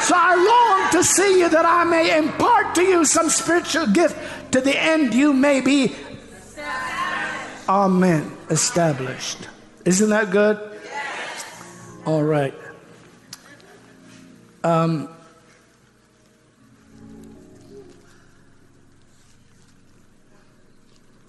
[0.00, 4.16] so I long to see you that I may impart to you some spiritual gift
[4.52, 5.94] to the end you may be
[7.68, 8.32] Amen.
[8.48, 9.46] Established.
[9.84, 10.58] Isn't that good?
[12.06, 12.54] All right.
[14.64, 15.10] Um,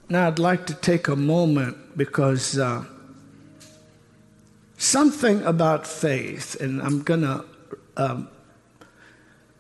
[0.08, 2.86] now, I'd like to take a moment because uh,
[4.78, 7.44] something about faith, and I'm going to
[7.98, 8.30] um,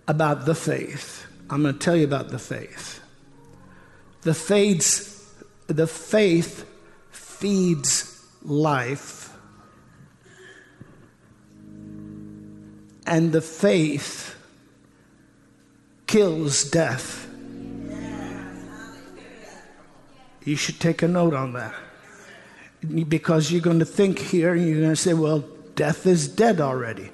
[0.09, 1.25] about the faith.
[1.51, 2.99] I'm going to tell you about the faith.
[4.23, 5.31] The faith's,
[5.67, 6.65] the faith
[7.11, 9.31] feeds life,
[13.05, 14.35] and the faith
[16.07, 17.27] kills death.
[20.43, 21.75] You should take a note on that.
[23.07, 25.39] Because you're going to think here and you're going to say, well,
[25.75, 27.11] death is dead already.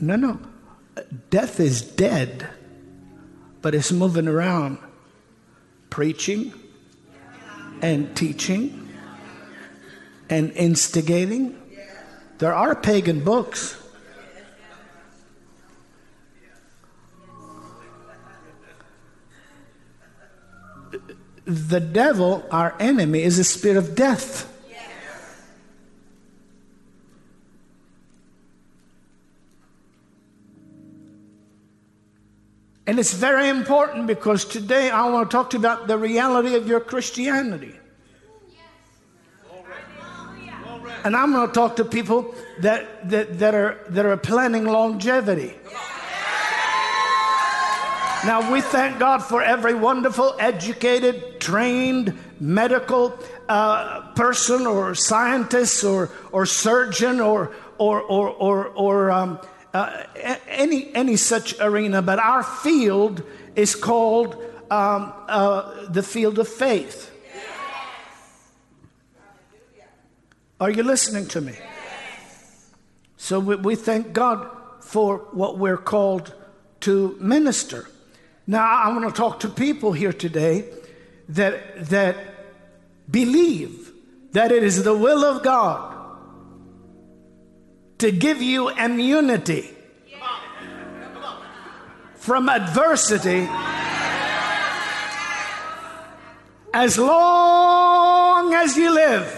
[0.00, 0.40] No, no
[1.30, 2.48] death is dead,
[3.62, 4.78] but it's moving around
[5.90, 6.52] preaching
[7.82, 8.88] and teaching
[10.28, 11.60] and instigating.
[12.38, 13.76] There are pagan books.
[21.44, 24.46] The devil, our enemy, is a spirit of death.
[32.86, 36.54] And it's very important because today I want to talk to you about the reality
[36.54, 37.74] of your Christianity.
[41.04, 45.54] And I'm going to talk to people that, that, that, are, that are planning longevity.
[48.22, 53.18] Now, we thank God for every wonderful, educated, trained medical
[53.48, 59.40] uh, person or scientist or, or surgeon or, or, or, or, or um,
[59.72, 60.04] uh,
[60.48, 63.22] any, any such arena, but our field
[63.56, 64.34] is called
[64.70, 67.10] um, uh, the field of faith.
[70.60, 71.54] Are you listening to me?
[73.16, 74.50] So we, we thank God
[74.80, 76.34] for what we're called
[76.80, 77.88] to minister.
[78.46, 80.64] Now, I want to talk to people here today
[81.28, 82.16] that, that
[83.10, 83.92] believe
[84.32, 85.99] that it is the will of God
[88.00, 89.70] to give you immunity
[92.16, 93.46] from adversity
[96.72, 99.36] as long as you live.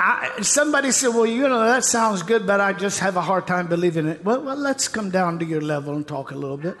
[0.00, 3.46] I, somebody said, Well, you know, that sounds good, but I just have a hard
[3.46, 4.24] time believing it.
[4.24, 6.76] Well, well, let's come down to your level and talk a little bit.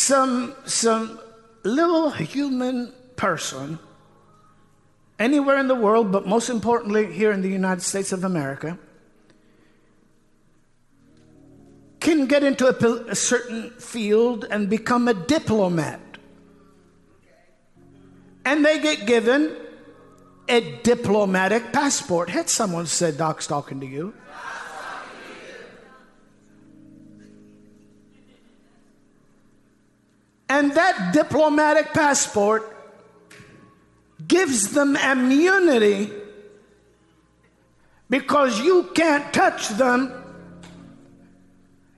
[0.00, 1.20] Some, some
[1.62, 3.78] little human person
[5.18, 8.78] anywhere in the world, but most importantly here in the United States of America,
[12.00, 16.00] can get into a, a certain field and become a diplomat.
[18.46, 19.54] And they get given
[20.48, 22.30] a diplomatic passport.
[22.30, 24.14] Had someone said, Doc's talking to you.
[30.50, 32.76] And that diplomatic passport
[34.26, 36.10] gives them immunity
[38.10, 40.12] because you can't touch them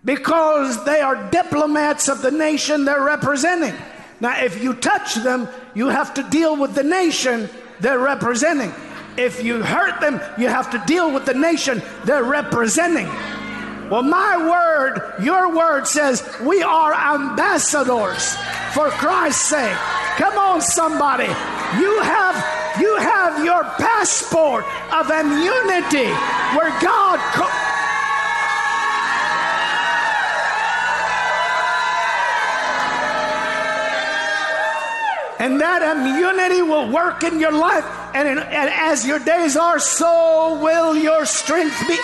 [0.04, 3.74] because they are diplomats of the nation they're representing.
[4.20, 7.48] Now, if you touch them, you have to deal with the nation
[7.80, 8.70] they're representing.
[9.16, 13.08] If you hurt them, you have to deal with the nation they're representing.
[13.92, 18.34] Well, my word, your word says we are ambassadors
[18.72, 19.76] for Christ's sake.
[20.16, 21.26] Come on, somebody.
[21.26, 24.64] You have you have your passport
[24.94, 26.08] of immunity
[26.56, 27.20] where God.
[27.36, 27.44] Co-
[35.38, 37.84] and that immunity will work in your life.
[38.14, 41.98] And, in, and as your days are, so will your strength be.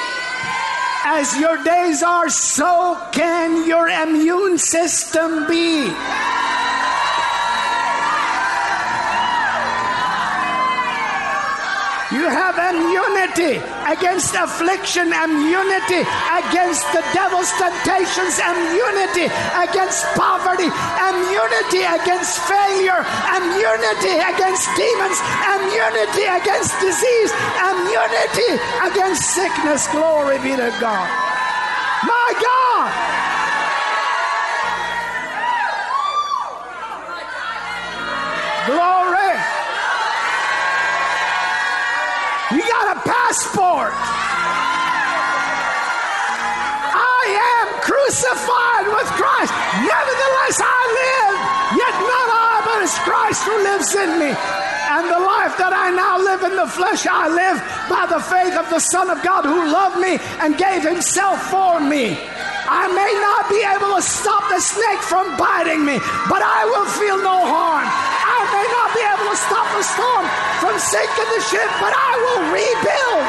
[1.04, 5.90] As your days are, so can your immune system be.
[12.08, 16.08] You have immunity against affliction, immunity
[16.40, 20.72] against the devil's temptations, immunity against poverty,
[21.04, 23.04] immunity against failure,
[23.36, 25.20] immunity against demons,
[25.52, 27.30] immunity against disease,
[27.60, 28.56] immunity
[28.88, 29.84] against sickness.
[29.92, 31.08] Glory be to God.
[32.08, 32.88] My God.
[38.64, 39.18] Glory.
[42.50, 42.64] You
[43.28, 43.92] passport.
[46.96, 49.52] I am crucified with Christ.
[49.84, 51.36] Nevertheless, I live.
[51.76, 54.32] Yet not I, but it's Christ who lives in me.
[54.32, 57.60] And the life that I now live in the flesh, I live
[57.92, 61.80] by the faith of the Son of God who loved me and gave himself for
[61.80, 62.16] me.
[62.64, 66.00] I may not be able to stop the snake from biting me,
[66.32, 68.08] but I will feel no harm
[68.38, 68.67] I may
[69.30, 70.24] to stop the storm
[70.56, 73.24] from sinking the ship, but I will rebuild.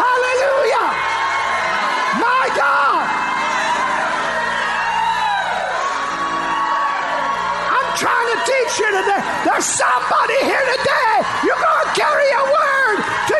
[0.00, 0.88] Hallelujah.
[2.24, 3.04] My God.
[7.68, 9.20] I'm trying to teach you today.
[9.44, 11.14] There's somebody here today.
[11.44, 12.96] You're going to carry a word
[13.28, 13.33] to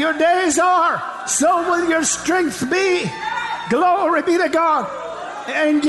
[0.00, 3.04] your days are, so will your strength be.
[3.68, 4.88] Glory be to God.
[5.48, 5.84] And.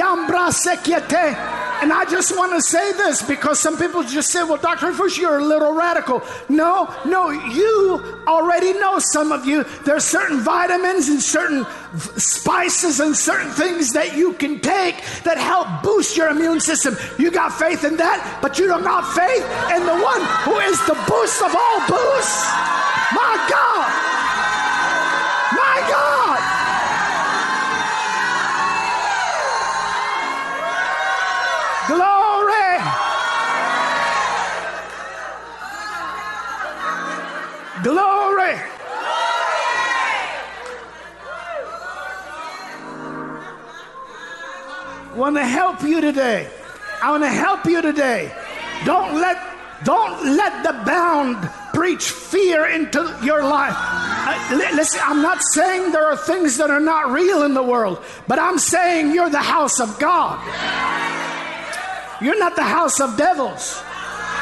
[1.81, 4.93] And I just want to say this because some people just say, well, Dr.
[4.93, 6.21] Fush, you're a little radical.
[6.47, 11.65] No, no, you already know, some of you, there's certain vitamins and certain
[12.17, 16.95] spices and certain things that you can take that help boost your immune system.
[17.17, 19.43] You got faith in that, but you don't got faith
[19.75, 22.90] in the one who is the boost of all boosts.
[23.13, 23.91] My God!
[25.53, 26.41] My God!
[31.87, 32.69] Glory!
[37.83, 38.55] Glory!
[45.03, 46.49] I want to help you today.
[47.01, 48.33] I want to help you today.
[48.85, 49.37] Don't let
[49.83, 51.49] don't let the bound
[51.81, 53.75] preach fear into your life.
[54.51, 58.37] Listen, I'm not saying there are things that are not real in the world, but
[58.37, 60.37] I'm saying you're the house of God.
[62.21, 63.81] You're not the house of devils.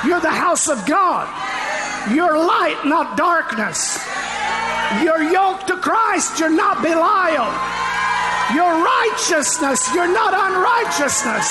[0.05, 1.31] You're the house of God.
[2.13, 3.97] You're light, not darkness.
[5.01, 6.41] You're yoked to Christ.
[6.41, 7.47] You're not Belial.
[8.51, 9.87] You're righteousness.
[9.95, 11.47] You're not unrighteousness.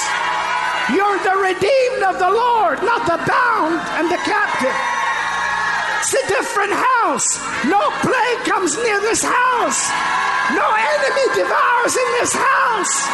[0.93, 4.97] You're the redeemed of the Lord, not the bound and the captive.
[6.11, 7.38] It's a different house.
[7.66, 9.90] No plague comes near this house.
[10.56, 13.09] No enemy devours in this house.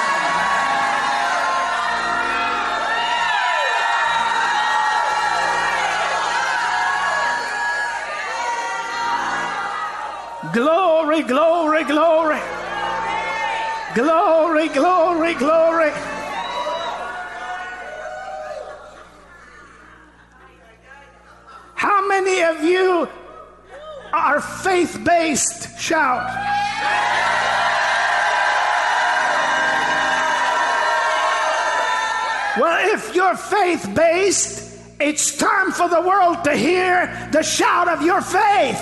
[10.53, 12.41] Glory, glory, glory.
[13.97, 16.14] Glory, glory, glory.
[24.15, 25.79] Are faith based?
[25.79, 26.25] Shout.
[32.57, 38.03] Well, if you're faith based, it's time for the world to hear the shout of
[38.03, 38.81] your faith.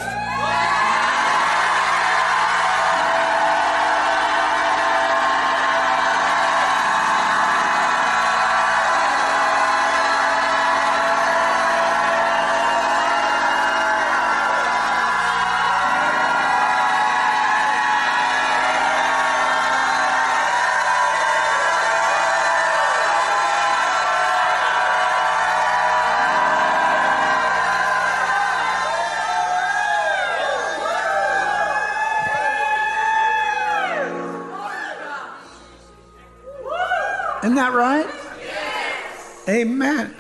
[39.63, 40.15] Amen.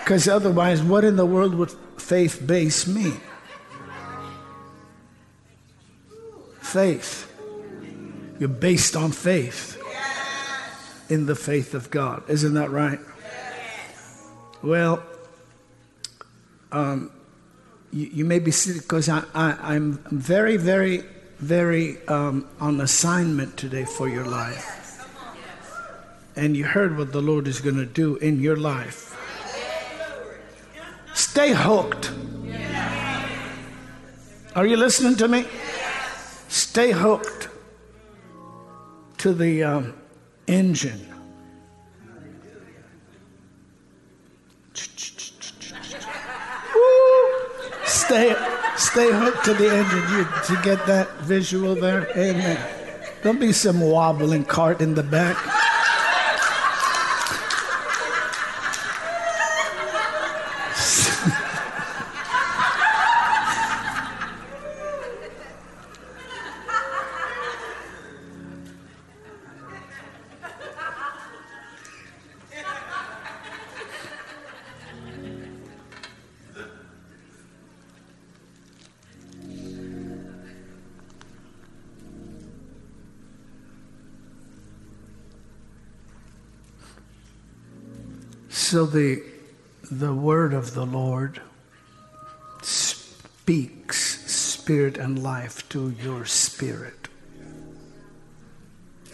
[0.00, 3.18] Because otherwise, what in the world would faith base mean?
[6.60, 7.32] Faith.
[8.38, 9.80] You're based on faith
[11.08, 12.28] in the faith of God.
[12.28, 12.98] Isn't that right?
[14.62, 15.02] Well,
[16.70, 17.10] um,
[17.92, 21.04] you, you, may be sitting because I, am very, very,
[21.38, 24.83] very um, on assignment today for your life
[26.36, 29.16] and you heard what the Lord is going to do in your life.
[31.14, 32.12] Stay hooked.
[34.56, 35.46] Are you listening to me?
[36.48, 37.48] Stay hooked
[39.18, 39.94] to the um,
[40.46, 41.12] engine.
[47.84, 48.36] Stay,
[48.76, 50.02] stay hooked to the engine.
[50.10, 52.08] You, you get that visual there?
[52.16, 52.60] Amen.
[53.22, 55.53] Don't be some wobbling cart in the back.
[88.74, 89.22] So the,
[89.88, 91.40] the word of the Lord
[92.60, 97.06] speaks spirit and life to your spirit.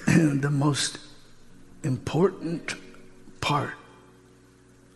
[0.06, 0.96] And the most
[1.82, 2.74] important
[3.42, 3.74] part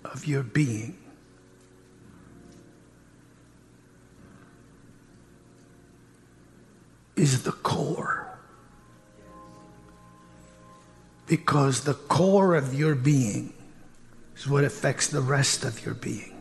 [0.02, 0.96] of your being
[7.16, 8.38] is the core.
[11.26, 13.52] Because the core of your being
[14.36, 16.34] is what affects the rest of your being.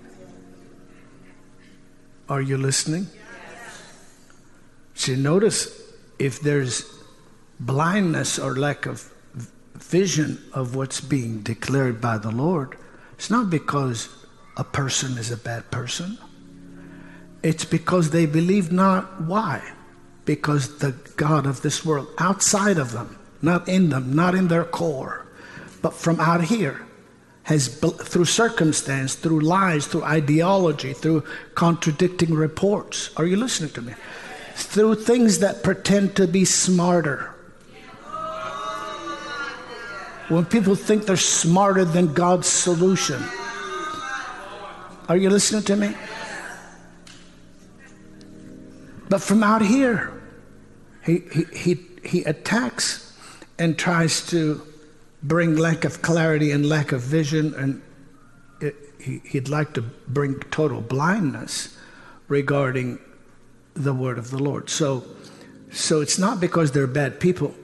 [2.29, 3.07] Are you listening?
[4.95, 5.81] See, notice
[6.19, 6.85] if there's
[7.59, 9.11] blindness or lack of
[9.75, 12.77] vision of what's being declared by the Lord,
[13.13, 14.09] it's not because
[14.57, 16.17] a person is a bad person.
[17.41, 19.21] It's because they believe not.
[19.21, 19.61] Why?
[20.25, 24.63] Because the God of this world, outside of them, not in them, not in their
[24.63, 25.25] core,
[25.81, 26.85] but from out here,
[27.43, 31.23] has, through circumstance, through lies, through ideology, through
[31.55, 33.93] contradicting reports, are you listening to me?
[34.55, 37.29] Through things that pretend to be smarter.
[40.29, 43.21] When people think they're smarter than God's solution.
[45.09, 45.95] Are you listening to me?
[49.09, 50.13] But from out here,
[51.05, 53.13] he, he, he, he attacks
[53.59, 54.61] and tries to
[55.23, 57.81] bring lack of clarity and lack of vision, and
[58.59, 61.77] it, he, he'd like to bring total blindness
[62.27, 62.99] regarding
[63.73, 64.69] the word of the Lord.
[64.69, 65.03] So,
[65.71, 67.55] so it's not because they're bad people.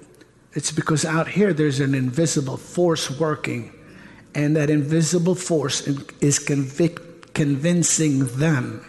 [0.53, 3.74] It's because out here there's an invisible force working,
[4.34, 8.86] and that invisible force is convic- convincing them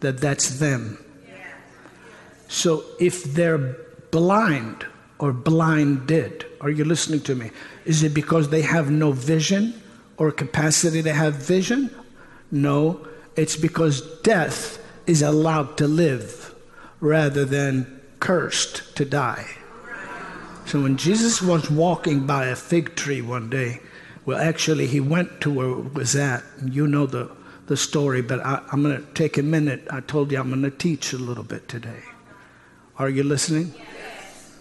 [0.00, 0.98] that that's them.
[2.48, 3.76] So if they're
[4.10, 4.86] blind
[5.18, 7.50] or blinded, are you listening to me?
[7.84, 9.80] Is it because they have no vision
[10.16, 11.94] or capacity to have vision?
[12.50, 13.06] No,
[13.36, 16.54] it's because death is allowed to live
[17.00, 19.46] rather than cursed to die.
[20.66, 23.80] So when Jesus was walking by a fig tree one day,
[24.26, 26.44] well, actually, he went to where it was at.
[26.62, 27.30] You know the,
[27.66, 29.86] the story, but I, I'm going to take a minute.
[29.90, 32.02] I told you I'm going to teach a little bit today.
[32.98, 33.72] Are you listening?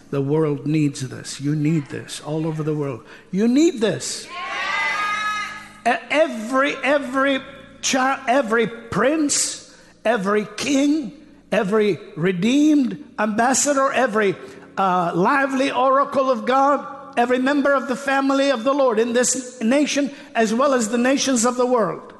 [0.09, 1.41] The world needs this.
[1.41, 3.03] You need this all over the world.
[3.31, 4.25] You need this.
[4.25, 5.97] Yes.
[6.09, 7.39] Every every
[7.81, 11.11] child, every prince, every king,
[11.51, 14.35] every redeemed ambassador, every
[14.77, 19.61] uh, lively oracle of God, every member of the family of the Lord in this
[19.61, 22.13] nation, as well as the nations of the world.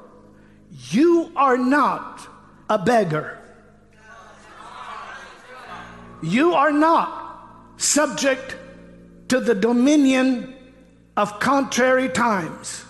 [0.90, 2.26] You are not
[2.68, 3.38] a beggar.
[6.22, 7.17] You are not
[7.78, 8.56] subject
[9.28, 10.54] to the dominion
[11.16, 12.84] of contrary times.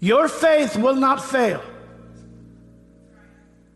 [0.00, 1.62] Your faith will not fail.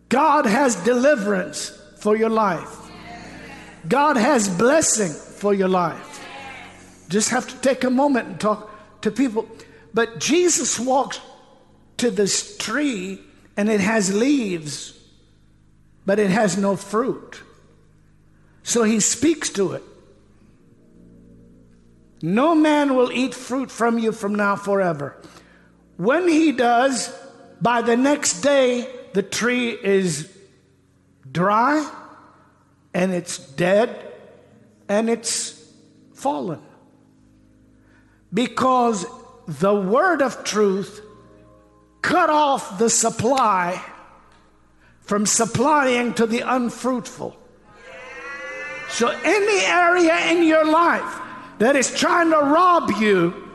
[0.08, 2.78] God has deliverance for your life.
[3.88, 6.24] God has blessing for your life.
[7.08, 8.70] Just have to take a moment and talk
[9.02, 9.48] to people.
[9.92, 11.20] But Jesus walks
[11.98, 13.20] to this tree
[13.56, 14.98] and it has leaves,
[16.06, 17.42] but it has no fruit.
[18.62, 19.82] So he speaks to it.
[22.22, 25.20] No man will eat fruit from you from now forever.
[25.96, 27.12] When he does,
[27.60, 30.30] by the next day, the tree is
[31.30, 31.88] dry
[32.94, 34.12] and it's dead
[34.88, 35.60] and it's
[36.14, 36.60] fallen.
[38.32, 39.04] Because
[39.46, 41.00] the word of truth
[42.02, 43.82] cut off the supply
[45.00, 47.36] from supplying to the unfruitful.
[48.92, 51.18] So, any area in your life
[51.58, 53.48] that is trying to rob you,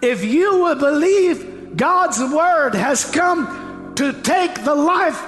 [0.00, 5.20] if you will believe God's word has come to take the life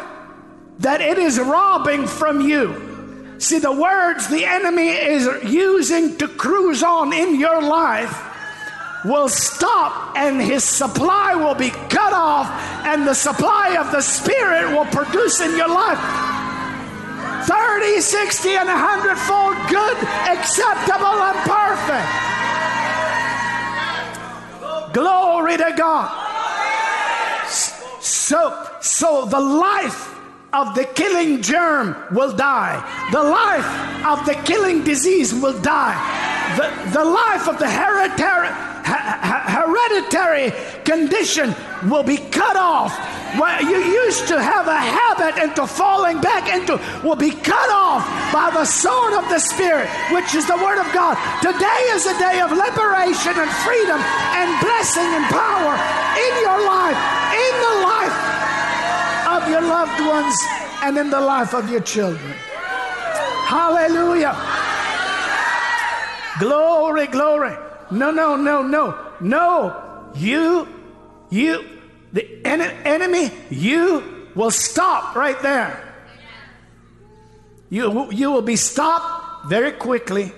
[0.79, 3.35] that it is robbing from you.
[3.39, 8.17] See, the words the enemy is using to cruise on in your life
[9.05, 12.49] will stop and his supply will be cut off,
[12.87, 16.38] and the supply of the Spirit will produce in your life
[17.45, 19.97] 30, 60, and 100 fold good,
[20.29, 22.09] acceptable, and perfect.
[24.93, 26.11] Glory to God.
[28.01, 30.15] So, so the life
[30.53, 32.81] of the killing germ will die.
[33.13, 33.67] The life
[34.07, 36.38] of the killing disease will die.
[36.57, 38.49] The, the life of the hereditary,
[38.89, 40.53] hereditary
[40.85, 41.55] condition
[41.91, 42.97] will be cut off.
[43.37, 48.03] What you used to have a habit into falling back into will be cut off
[48.33, 51.17] by the sword of the Spirit, which is the Word of God.
[51.43, 55.77] Today is a day of liberation and freedom and blessing and power
[56.17, 56.99] in your life,
[57.37, 58.17] in the life
[59.37, 60.37] of your loved ones
[60.83, 62.33] and in the life of your children.
[63.45, 64.68] Hallelujah.
[66.39, 67.57] Glory, glory.
[67.91, 70.11] No, no, no, no, no.
[70.15, 70.69] You,
[71.31, 71.65] you,
[72.13, 75.85] the en- enemy, you will stop right there.
[77.71, 80.33] You, you will be stopped very quickly.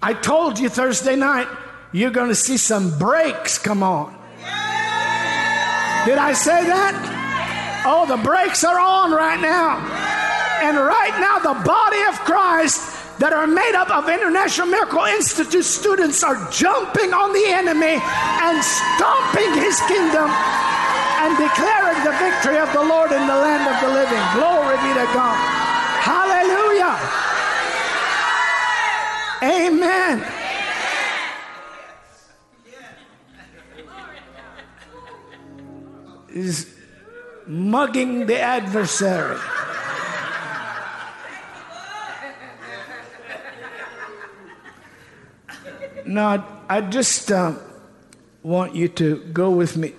[0.00, 1.48] I told you Thursday night,
[1.92, 4.14] you're going to see some brakes come on.
[6.04, 7.82] Did I say that?
[7.84, 9.78] Oh, the brakes are on right now.
[10.62, 15.64] And right now, the body of Christ that are made up of International Miracle Institute
[15.64, 20.30] students are jumping on the enemy and stomping his kingdom
[21.26, 24.22] and declaring the victory of the Lord in the land of the living.
[24.38, 25.34] Glory be to God.
[25.98, 26.94] Hallelujah.
[29.42, 30.24] Amen.
[36.28, 36.72] Is
[37.48, 39.38] mugging the adversary.
[46.08, 47.52] Now, I just uh,
[48.42, 49.92] want you to go with me.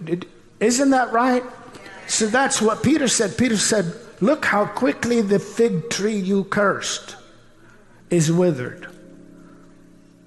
[0.59, 1.43] Isn't that right?
[2.07, 3.37] So that's what Peter said.
[3.37, 7.15] Peter said, Look how quickly the fig tree you cursed
[8.09, 8.87] is withered.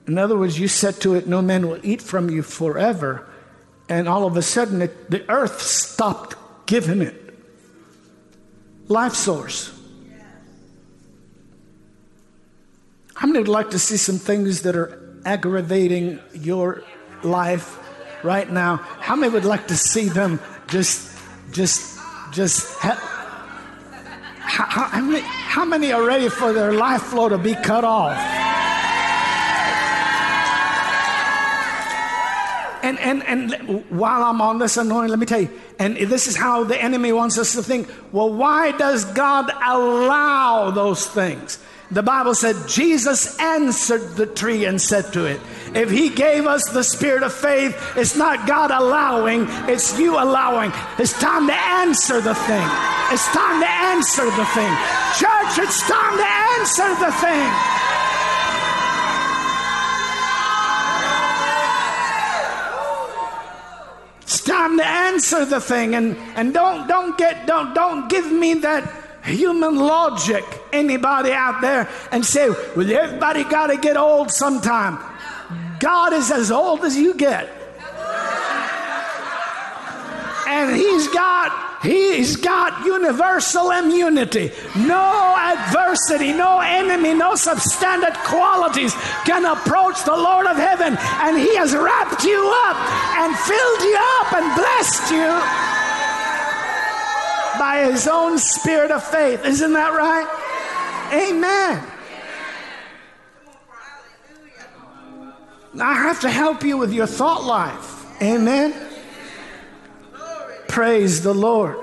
[0.07, 3.29] In other words, you said to it, No man will eat from you forever.
[3.89, 7.19] And all of a sudden, it, the earth stopped giving it
[8.87, 9.77] life source.
[13.15, 16.83] How many would like to see some things that are aggravating your
[17.23, 17.79] life
[18.25, 18.77] right now?
[18.77, 21.17] How many would like to see them just,
[21.53, 21.99] just,
[22.33, 22.79] just?
[22.81, 22.95] How,
[24.65, 28.17] how, many, how many are ready for their life flow to be cut off?
[32.83, 36.37] And, and, and while I'm on this anointing, let me tell you, and this is
[36.37, 41.59] how the enemy wants us to think well, why does God allow those things?
[41.93, 45.39] The Bible said Jesus answered the tree and said to it,
[45.75, 50.73] If He gave us the spirit of faith, it's not God allowing, it's you allowing.
[50.99, 52.67] It's time to answer the thing.
[53.13, 54.73] It's time to answer the thing.
[55.21, 57.83] Church, it's time to answer the thing.
[64.23, 68.55] It's time to answer the thing and, and don't don't get don't don't give me
[68.55, 74.99] that human logic anybody out there and say, well, everybody got to get old sometime.
[75.79, 77.49] God is as old as you get.
[80.47, 84.53] And he's got He's got universal immunity.
[84.77, 88.95] No adversity, no enemy, no substandard qualities
[89.27, 90.97] can approach the Lord of heaven.
[90.97, 92.39] And He has wrapped you
[92.71, 92.77] up
[93.19, 95.92] and filled you up and blessed you
[97.59, 99.45] by his own spirit of faith.
[99.45, 100.27] Isn't that right?
[101.13, 101.87] Amen.
[105.81, 108.23] I have to help you with your thought life.
[108.23, 108.75] Amen.
[110.69, 111.77] Praise the Lord.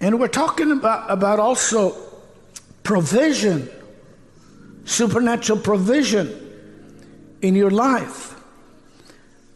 [0.00, 1.94] And we're talking about, about also
[2.82, 3.68] provision
[4.90, 6.28] supernatural provision
[7.40, 8.34] in your life.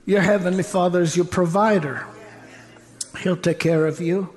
[0.07, 2.07] Your Heavenly Father is your provider,
[3.21, 4.35] He'll take care of you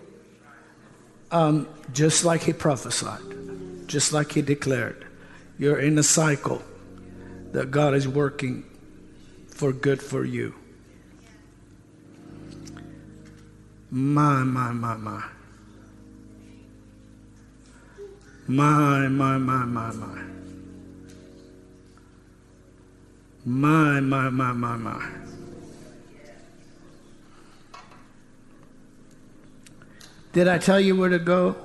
[1.32, 3.22] um, just like He prophesied,
[3.88, 5.06] just like He declared.
[5.60, 6.64] You're in a cycle
[7.52, 8.64] that God is working
[9.48, 10.56] for good for you.
[13.90, 15.24] My, my, my, my.
[18.48, 20.24] My, my, my, my, my.
[23.48, 25.10] My, my, my, my, my.
[30.34, 31.56] Did I tell you where to go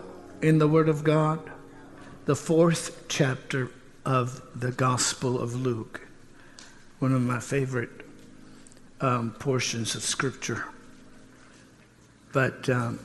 [0.41, 1.41] in the Word of God?
[2.27, 3.73] The fourth chapter
[4.05, 6.07] of the Gospel of Luke,
[7.01, 7.91] one of my favorite
[9.01, 10.65] um, portions of Scripture.
[12.33, 13.01] But um,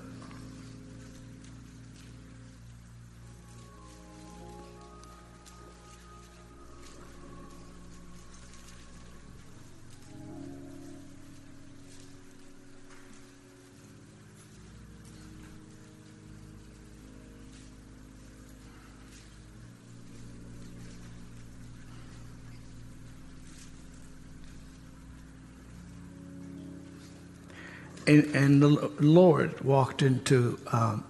[28.08, 31.04] And, and the Lord walked into um,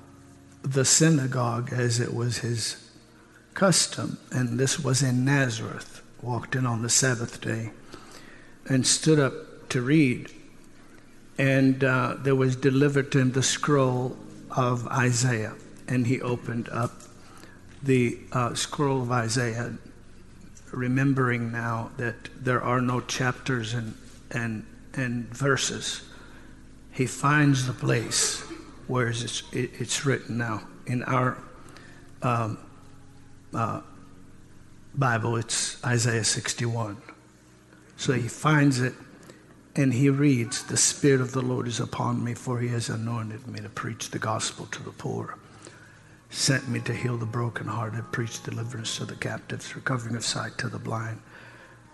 [0.63, 2.91] the synagogue as it was his
[3.53, 7.71] custom, and this was in Nazareth, walked in on the Sabbath day,
[8.67, 10.31] and stood up to read.
[11.37, 14.17] And uh, there was delivered to him the scroll
[14.49, 15.53] of Isaiah,
[15.87, 16.93] and he opened up
[17.83, 19.77] the uh, scroll of Isaiah,
[20.71, 23.95] remembering now that there are no chapters and,
[24.31, 26.06] and, and verses
[26.97, 28.41] he finds the place
[28.87, 30.63] where it's, it's written now.
[30.87, 31.37] In our
[32.23, 32.57] um,
[33.53, 33.81] uh,
[34.95, 36.97] Bible, it's Isaiah 61.
[37.97, 38.95] So he finds it
[39.75, 43.45] and he reads, The Spirit of the Lord is upon me, for he has anointed
[43.47, 45.37] me to preach the gospel to the poor,
[46.31, 50.67] sent me to heal the brokenhearted, preach deliverance to the captives, recovering of sight to
[50.67, 51.21] the blind,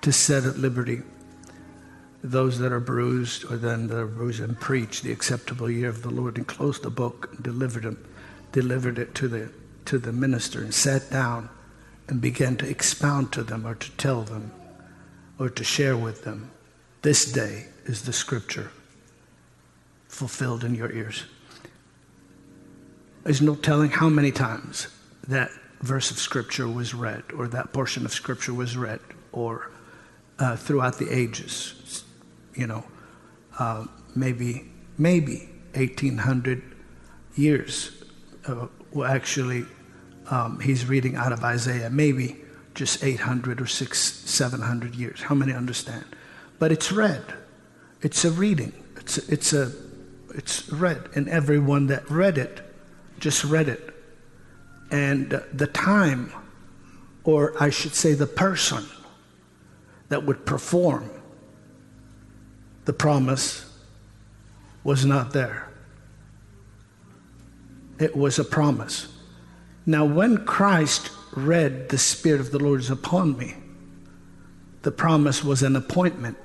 [0.02, 1.02] to set at liberty
[2.24, 6.04] those that are bruised or then that are bruised and preach the acceptable year of
[6.04, 8.04] the Lord and closed the book and delivered him,
[8.54, 9.52] delivered it to the
[9.86, 11.50] to the minister and sat down
[12.08, 14.52] and began to expound to them or to tell them
[15.38, 16.50] or to share with them.
[17.02, 18.72] This day is the scripture
[20.08, 21.26] fulfilled in your ears.
[23.26, 24.88] There's no telling how many times
[25.28, 25.52] that
[25.82, 29.02] verse of scripture was read or that portion of scripture was read
[29.34, 29.70] or
[30.40, 32.06] uh, throughout the ages
[32.56, 32.84] you know,
[33.60, 33.86] uh,
[34.16, 36.62] maybe maybe 1800
[37.36, 38.04] years.
[38.46, 39.66] Uh, well, actually,
[40.30, 41.90] um, he's reading out of Isaiah.
[41.90, 42.38] Maybe
[42.76, 45.22] just 800 or six, 700 years.
[45.22, 46.06] How many understand?
[46.60, 47.24] But it's read.
[48.02, 48.74] it's a reading.
[48.98, 49.72] It's it's a
[50.36, 52.62] it's read, and everyone that read it
[53.20, 53.94] just read it.
[54.92, 56.32] And the time,
[57.24, 58.86] or I should say, the person
[60.10, 61.10] that would perform
[62.86, 63.66] the promise
[64.84, 65.70] was not there.
[68.00, 69.08] It was a promise.
[69.86, 73.56] Now, when Christ read, The Spirit of the Lord is upon me,
[74.82, 76.38] the promise was an appointment.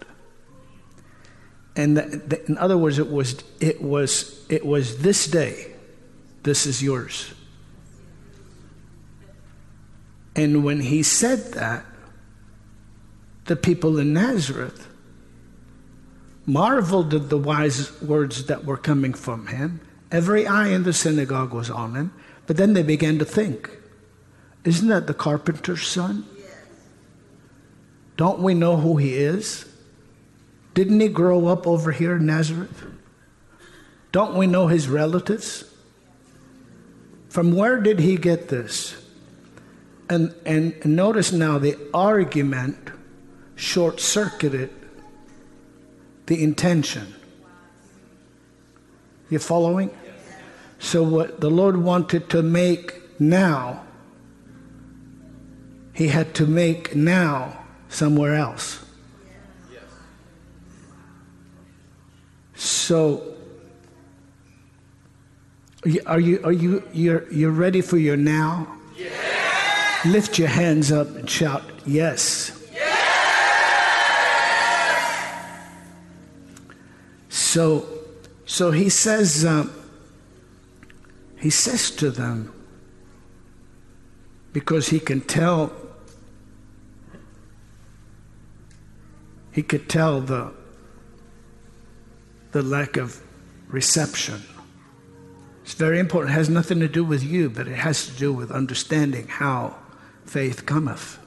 [1.74, 5.72] And the, the, in other words, it was, it, was, it was this day,
[6.42, 7.32] this is yours.
[10.34, 11.84] And when he said that,
[13.46, 14.87] the people in Nazareth
[16.48, 19.80] marveled at the wise words that were coming from him.
[20.10, 22.12] Every eye in the synagogue was on him.
[22.46, 23.70] But then they began to think,
[24.64, 26.24] isn't that the carpenter's son?
[28.16, 29.66] Don't we know who he is?
[30.72, 32.82] Didn't he grow up over here in Nazareth?
[34.10, 35.64] Don't we know his relatives?
[37.28, 38.96] From where did he get this?
[40.08, 42.90] And, and notice now the argument
[43.54, 44.70] short circuited
[46.28, 47.14] the intention.
[49.30, 49.90] You following?
[50.78, 53.84] So, what the Lord wanted to make now,
[55.94, 58.84] He had to make now somewhere else.
[62.54, 63.34] So,
[66.06, 68.68] are you are you you're you're ready for your now?
[70.04, 72.57] Lift your hands up and shout yes.
[77.58, 77.88] So,
[78.46, 79.72] so he says, um,
[81.40, 82.54] he says to them,
[84.52, 85.72] because he can tell,
[89.50, 90.52] he could tell the,
[92.52, 93.20] the lack of
[93.66, 94.40] reception.
[95.64, 96.30] It's very important.
[96.30, 99.74] It has nothing to do with you, but it has to do with understanding how
[100.24, 101.18] faith cometh.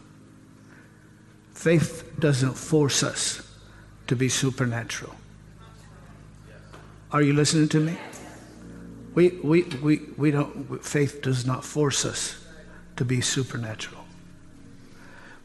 [1.53, 3.45] Faith doesn't force us
[4.07, 5.13] to be supernatural.
[7.13, 7.97] Are you listening to me?
[9.13, 12.41] We, we, we, we don't, faith does not force us
[12.95, 14.05] to be supernatural.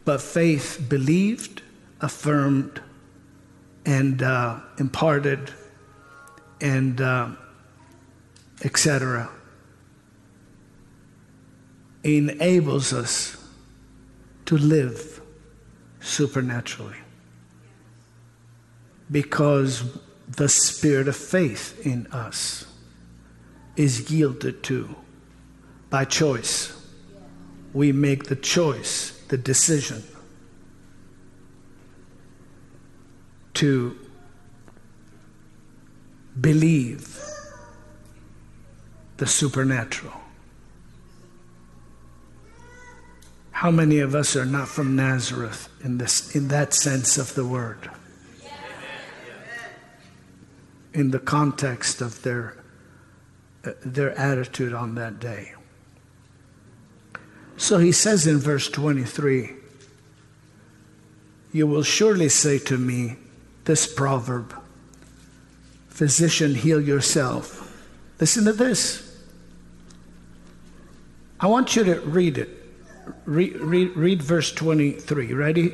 [0.04, 1.62] But faith believed,
[2.00, 2.80] affirmed,
[3.84, 5.50] and uh, imparted,
[6.60, 7.30] and uh,
[8.64, 9.28] etc.
[12.04, 13.36] enables us
[14.44, 15.20] to live
[15.98, 16.96] supernaturally.
[19.10, 19.82] Because
[20.28, 22.66] the spirit of faith in us
[23.76, 24.94] is yielded to
[25.90, 26.72] by choice.
[27.72, 30.02] We make the choice, the decision
[33.54, 33.96] to
[36.40, 37.18] believe
[39.16, 40.12] the supernatural.
[43.50, 47.44] How many of us are not from Nazareth in, this, in that sense of the
[47.46, 47.90] word?
[50.96, 52.56] In the context of their,
[53.64, 55.52] uh, their attitude on that day.
[57.58, 59.50] So he says in verse 23
[61.52, 63.16] You will surely say to me
[63.64, 64.54] this proverb
[65.90, 67.62] Physician, heal yourself.
[68.18, 69.18] Listen to this.
[71.40, 72.50] I want you to read it.
[73.24, 75.32] Read, verse 23.
[75.34, 75.72] Ready?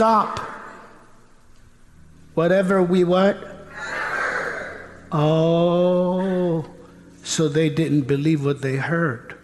[0.00, 0.40] Stop.
[2.32, 3.36] Whatever we what?
[5.12, 6.64] Oh,
[7.22, 9.36] so they didn't believe what they heard.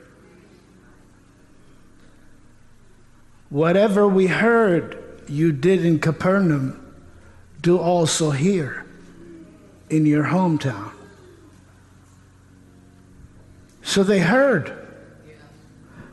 [3.50, 4.96] Whatever we heard
[5.28, 6.82] you did in Capernaum,
[7.60, 8.86] do also here
[9.90, 10.90] in your hometown.
[13.82, 14.72] So they heard,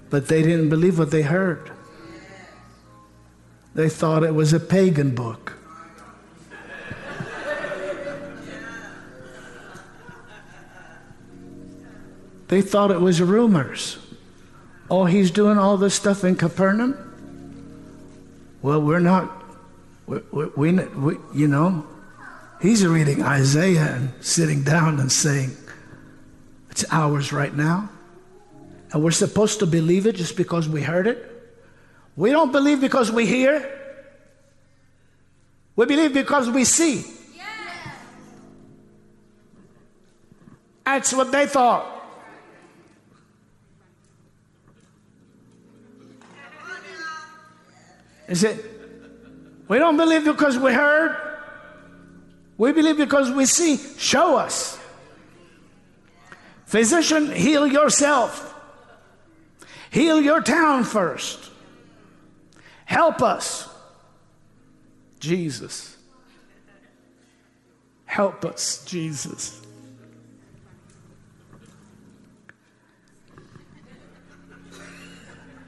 [0.10, 1.73] but they didn't believe what they heard.
[3.76, 5.54] They thought it was a pagan book.
[12.50, 13.98] They thought it was rumors.
[14.92, 16.96] Oh, he's doing all this stuff in Capernaum?
[18.62, 19.44] Well, we're not,
[20.06, 20.20] we,
[20.56, 21.88] we, we, you know,
[22.62, 25.58] he's reading Isaiah and sitting down and saying,
[26.70, 27.90] it's ours right now.
[28.92, 31.33] And we're supposed to believe it just because we heard it?
[32.16, 33.80] We don't believe because we hear.
[35.76, 37.04] We believe because we see.
[40.86, 41.90] That's what they thought.
[48.28, 48.64] Is it?
[49.68, 51.18] We don't believe because we heard.
[52.58, 53.78] We believe because we see.
[53.98, 54.80] Show us.
[56.66, 58.54] Physician, heal yourself.
[59.90, 61.53] Heal your town first.
[62.86, 63.70] Help us.
[65.20, 65.98] Jesus.
[68.06, 69.62] Help us, Jesus.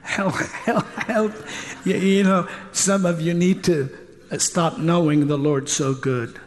[0.02, 1.32] Help, help, help.
[1.84, 3.90] You, you know, some of you need to
[4.38, 6.40] stop knowing the Lord so good.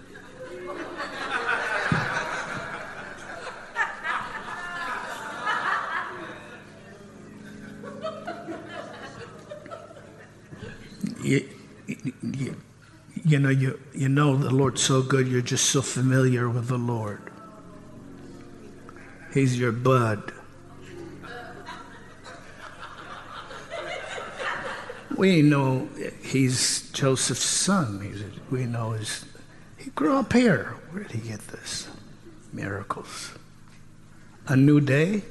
[11.29, 11.47] You,
[11.85, 12.55] you,
[13.23, 16.77] you, know, you, you know the Lord so good, you're just so familiar with the
[16.79, 17.21] Lord.
[19.31, 20.33] He's your bud.
[25.15, 25.87] we know
[26.23, 28.01] he's Joseph's son.
[28.01, 29.23] He's, we know he's,
[29.77, 30.77] he grew up here.
[30.89, 31.89] Where did he get this?
[32.51, 33.33] Miracles.
[34.47, 35.21] A new day?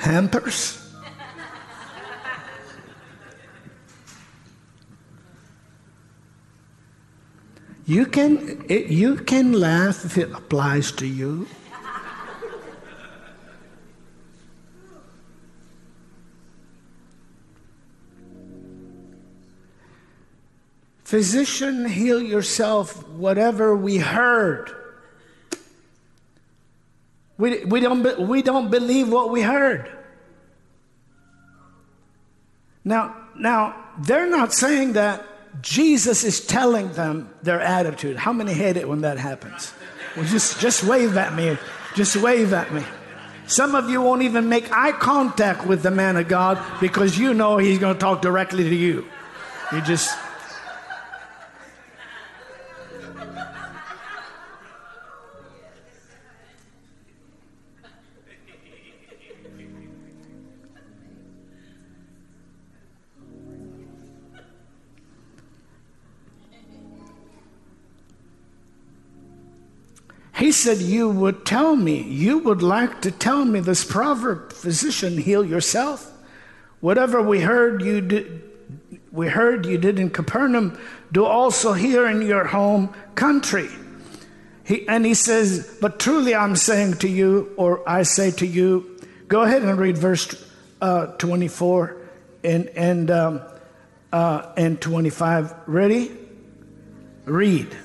[0.00, 0.78] Hampers?
[7.84, 11.46] You can, it, you can laugh if it applies to you.
[21.04, 24.79] Physician, heal yourself, whatever we heard.
[27.40, 29.90] We, we, don't, we don't believe what we heard.
[32.84, 35.24] Now, now, they're not saying that
[35.62, 38.18] Jesus is telling them their attitude.
[38.18, 39.72] How many hate it when that happens?
[40.16, 41.56] Well, just, just wave at me.
[41.94, 42.84] Just wave at me.
[43.46, 47.32] Some of you won't even make eye contact with the man of God because you
[47.32, 49.06] know he's going to talk directly to you.
[49.72, 50.16] You just
[70.40, 75.18] He said, You would tell me, you would like to tell me this proverb, physician,
[75.18, 76.10] heal yourself.
[76.80, 78.42] Whatever we heard you did,
[79.12, 80.78] we heard you did in Capernaum,
[81.12, 83.68] do also here in your home country.
[84.64, 88.98] He, and he says, But truly I'm saying to you, or I say to you,
[89.28, 91.96] go ahead and read verse uh, 24
[92.44, 93.42] and, and, um,
[94.10, 95.54] uh, and 25.
[95.66, 96.12] Ready?
[97.26, 97.76] Read.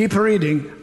[0.00, 0.79] Keep reading.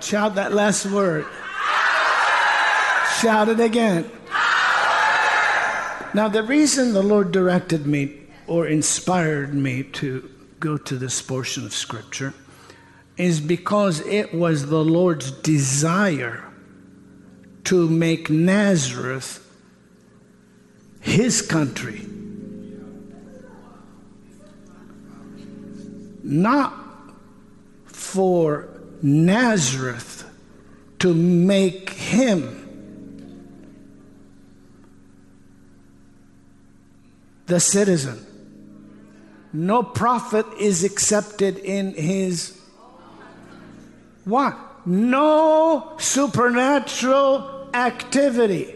[0.00, 1.26] Shout that last word.
[3.20, 4.10] Shout it again.
[6.14, 10.30] Now, the reason the Lord directed me or inspired me to
[10.60, 12.32] go to this portion of Scripture
[13.16, 16.44] is because it was the Lord's desire
[17.64, 19.44] to make Nazareth
[21.00, 22.06] his country.
[26.22, 26.72] Not
[27.86, 28.68] for
[29.02, 30.24] Nazareth
[30.98, 32.58] to make him
[37.46, 38.24] the citizen.
[39.52, 42.58] No prophet is accepted in his
[44.24, 44.56] what?
[44.84, 48.74] No supernatural activity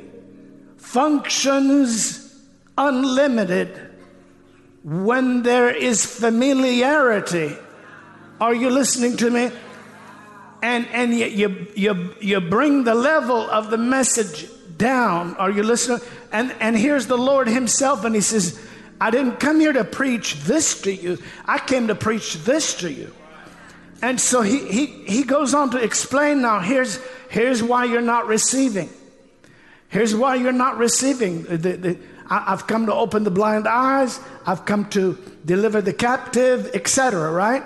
[0.77, 2.35] functions
[2.77, 3.91] unlimited
[4.83, 7.57] when there is familiarity.
[8.41, 9.51] Are you listening to me?
[10.63, 14.47] And, and you, you, you, you bring the level of the message
[14.79, 15.35] down.
[15.37, 15.99] Are you listening?
[16.31, 18.65] And, and here's the Lord Himself, and He says,
[19.01, 22.91] I didn't come here to preach this to you, I came to preach this to
[22.91, 23.13] you.
[24.01, 26.99] And so he, he, he goes on to explain now here's,
[27.29, 28.91] here's why you're not receiving.
[29.89, 31.45] Here's why you're not receiving.
[31.45, 31.99] The, the,
[32.29, 37.31] I, have come to open the blind eyes, I've come to deliver the captive, etc.,
[37.31, 37.63] right?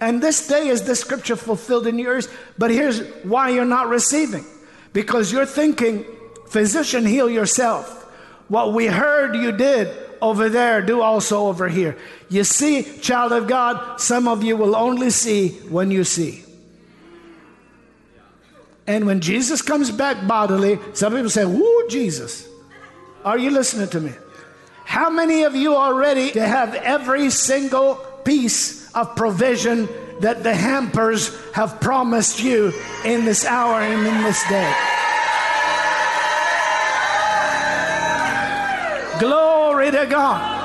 [0.00, 2.28] And this day is the scripture fulfilled in yours.
[2.56, 4.44] But here's why you're not receiving
[4.92, 6.04] because you're thinking,
[6.48, 8.04] physician, heal yourself.
[8.48, 11.96] What we heard you did over there, do also over here.
[12.28, 16.44] You see, child of God, some of you will only see when you see.
[18.86, 22.48] And when Jesus comes back bodily, some people say, Woo, Jesus.
[23.24, 24.12] Are you listening to me?
[24.84, 29.88] How many of you are ready to have every single piece of provision
[30.20, 32.72] that the hampers have promised you
[33.04, 34.74] in this hour and in this day?
[39.18, 40.60] Glory to God.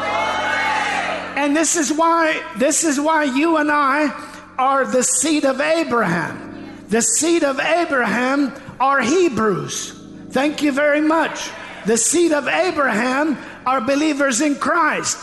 [1.37, 4.09] And this is why this is why you and I
[4.57, 6.85] are the seed of Abraham.
[6.87, 9.91] The seed of Abraham are Hebrews.
[10.29, 11.49] Thank you very much.
[11.85, 15.17] The seed of Abraham are believers in Christ.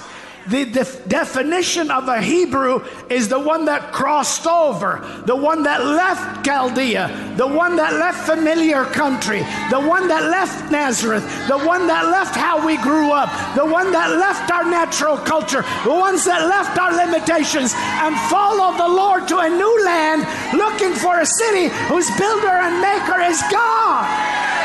[0.49, 5.85] The def- definition of a Hebrew is the one that crossed over, the one that
[5.85, 9.41] left Chaldea, the one that left familiar country,
[9.71, 13.93] the one that left Nazareth, the one that left how we grew up, the one
[13.93, 19.29] that left our natural culture, the ones that left our limitations and followed the Lord
[19.29, 20.27] to a new land
[20.59, 24.05] looking for a city whose builder and maker is God.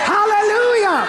[0.09, 1.05] Hallelujah.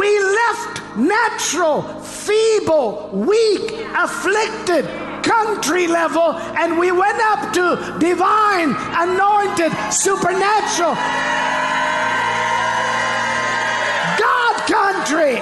[0.00, 1.82] We left natural
[2.26, 4.84] feeble, weak, afflicted,
[5.22, 10.94] country level, and we went up to divine, anointed, supernatural
[14.18, 15.40] God country.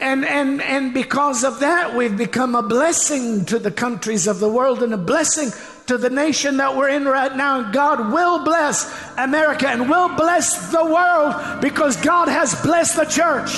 [0.00, 4.48] And, and, and because of that, we've become a blessing to the countries of the
[4.48, 5.50] world and a blessing
[5.86, 7.70] to the nation that we're in right now.
[7.70, 13.52] God will bless America and will bless the world because God has blessed the church.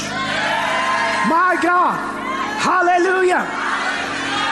[1.29, 2.17] My God.
[2.59, 3.47] Hallelujah.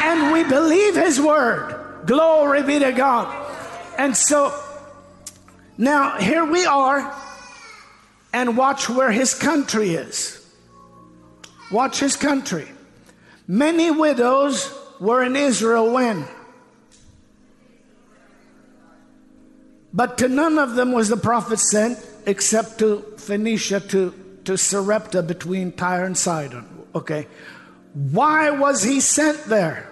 [0.05, 2.05] And we believe His word.
[2.07, 3.43] Glory be to God.
[3.99, 4.53] And so
[5.77, 7.17] now here we are,
[8.33, 10.47] and watch where His country is.
[11.73, 12.69] Watch His country.
[13.49, 16.25] Many widows were in Israel when?
[19.95, 24.13] But to none of them was the prophet sent except to Phoenicia, to,
[24.45, 26.67] to Sarepta between Tyre and Sidon.
[26.97, 27.29] Okay.
[27.95, 29.89] Why was he sent there?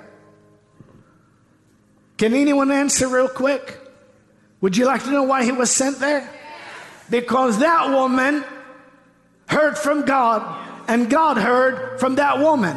[2.19, 3.79] Can anyone answer real quick?
[4.61, 6.29] Would you like to know why he was sent there?
[7.09, 8.45] Because that woman
[9.47, 10.43] heard from God,
[10.89, 12.77] and God heard from that woman.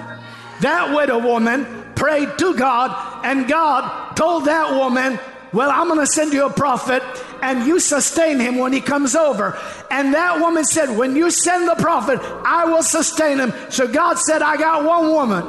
[0.62, 5.20] That widow woman prayed to God, and God told that woman,
[5.56, 7.02] well, I'm going to send you a prophet
[7.42, 9.58] and you sustain him when he comes over.
[9.90, 13.54] And that woman said, When you send the prophet, I will sustain him.
[13.70, 15.44] So God said, I got one woman.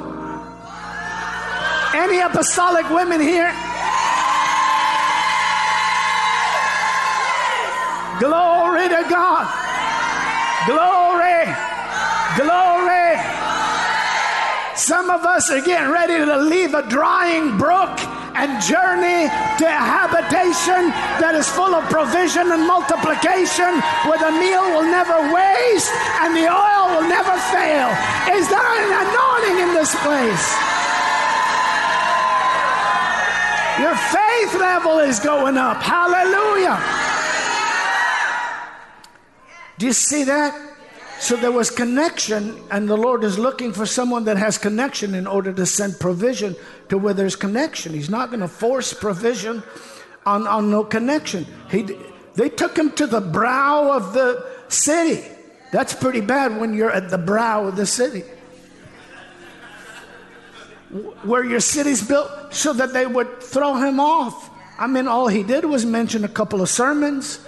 [1.92, 3.50] Any apostolic women here?
[8.20, 9.44] Glory to God.
[10.70, 11.50] Glory.
[12.38, 13.18] Glory.
[14.76, 17.98] Some of us are getting ready to leave a drying brook
[18.36, 24.64] and journey to a habitation that is full of provision and multiplication, where the meal
[24.76, 25.88] will never waste
[26.20, 27.88] and the oil will never fail.
[28.36, 30.46] Is there an anointing in this place?
[33.80, 35.82] Your faith level is going up.
[35.82, 36.76] Hallelujah.
[39.78, 40.65] Do you see that?
[41.18, 45.26] So there was connection, and the Lord is looking for someone that has connection in
[45.26, 46.54] order to send provision
[46.88, 47.94] to where there's connection.
[47.94, 49.62] He's not going to force provision
[50.24, 51.46] on, on no connection.
[51.70, 51.88] He,
[52.34, 55.26] they took him to the brow of the city.
[55.72, 58.22] That's pretty bad when you're at the brow of the city.
[61.24, 65.42] Where your city's built so that they would throw him off I mean, all he
[65.42, 67.38] did was mention a couple of sermons.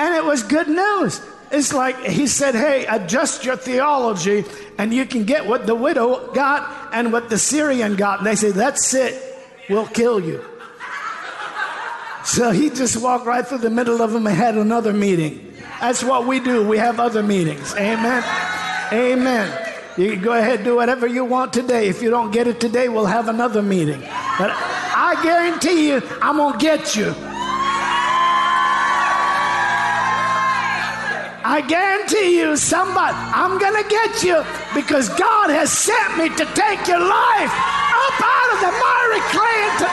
[0.00, 1.20] And it was good news.
[1.52, 4.46] It's like he said, hey, adjust your theology
[4.78, 8.18] and you can get what the widow got and what the Syrian got.
[8.18, 9.22] And they say, that's it,
[9.68, 10.42] we'll kill you.
[12.24, 15.54] So he just walked right through the middle of them and had another meeting.
[15.82, 16.66] That's what we do.
[16.66, 17.74] We have other meetings.
[17.74, 18.24] Amen.
[18.92, 19.66] Amen.
[19.98, 21.88] You can go ahead do whatever you want today.
[21.88, 24.00] If you don't get it today, we'll have another meeting.
[24.00, 27.14] But I guarantee you, I'm going to get you.
[31.50, 34.38] I guarantee you, somebody, I'm going to get you
[34.72, 39.58] because God has sent me to take your life up out of the miry clay
[39.66, 39.90] into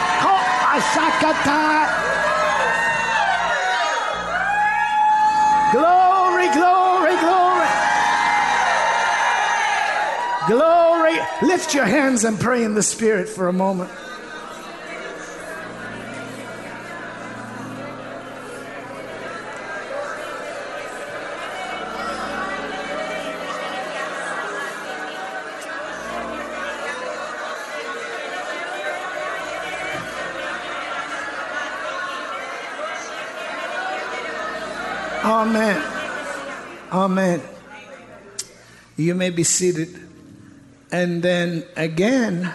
[5.74, 7.70] Glory, glory, glory.
[10.46, 11.18] Glory.
[11.42, 13.90] Lift your hands and pray in the Spirit for a moment.
[35.28, 35.78] Amen.
[37.08, 37.42] Amen.
[38.98, 39.98] You may be seated.
[40.92, 42.54] And then again,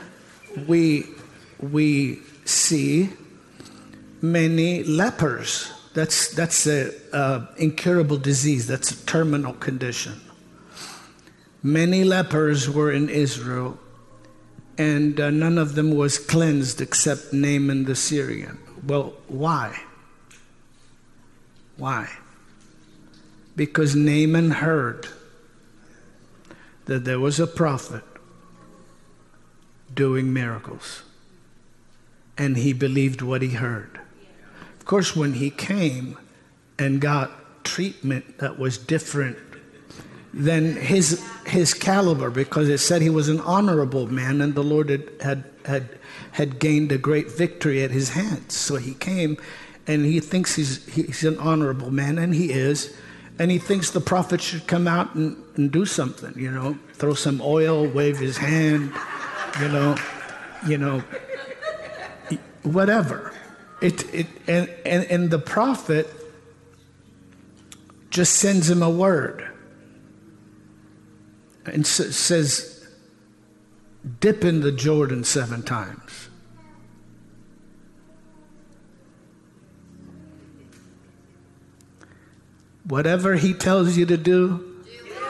[0.68, 1.06] we,
[1.58, 3.08] we see
[4.20, 5.72] many lepers.
[5.94, 10.20] That's, that's an incurable disease, that's a terminal condition.
[11.62, 13.78] Many lepers were in Israel,
[14.76, 18.58] and uh, none of them was cleansed except Naaman the Syrian.
[18.86, 19.80] Well, why?
[21.78, 22.10] Why?
[23.54, 25.06] Because Naaman heard
[26.86, 28.02] that there was a prophet
[29.94, 31.02] doing miracles.
[32.38, 34.00] And he believed what he heard.
[34.78, 36.16] Of course, when he came
[36.78, 39.38] and got treatment that was different
[40.34, 44.88] than his, his caliber, because it said he was an honorable man and the Lord
[44.88, 45.98] had, had, had,
[46.32, 48.54] had gained a great victory at his hands.
[48.54, 49.36] So he came
[49.86, 52.96] and he thinks he's, he's an honorable man, and he is
[53.42, 57.12] and he thinks the prophet should come out and, and do something, you know, throw
[57.12, 58.92] some oil, wave his hand,
[59.60, 59.96] you know,
[60.64, 61.02] you know,
[62.62, 63.34] whatever.
[63.80, 66.08] It, it, and, and, and the prophet
[68.10, 69.44] just sends him a word
[71.66, 72.86] and says,
[74.20, 76.28] dip in the Jordan seven times.
[82.84, 85.22] Whatever he tells you to do, it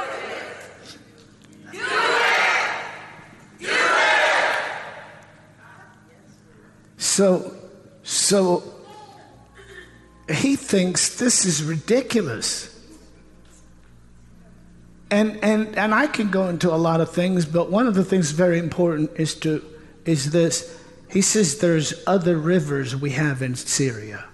[6.97, 7.55] So,
[8.03, 8.63] so
[10.31, 12.69] he thinks this is ridiculous.
[15.11, 18.03] And, and, and I can go into a lot of things, but one of the
[18.03, 19.63] things very important is, to,
[20.07, 20.81] is this.
[21.11, 24.25] He says there's other rivers we have in Syria.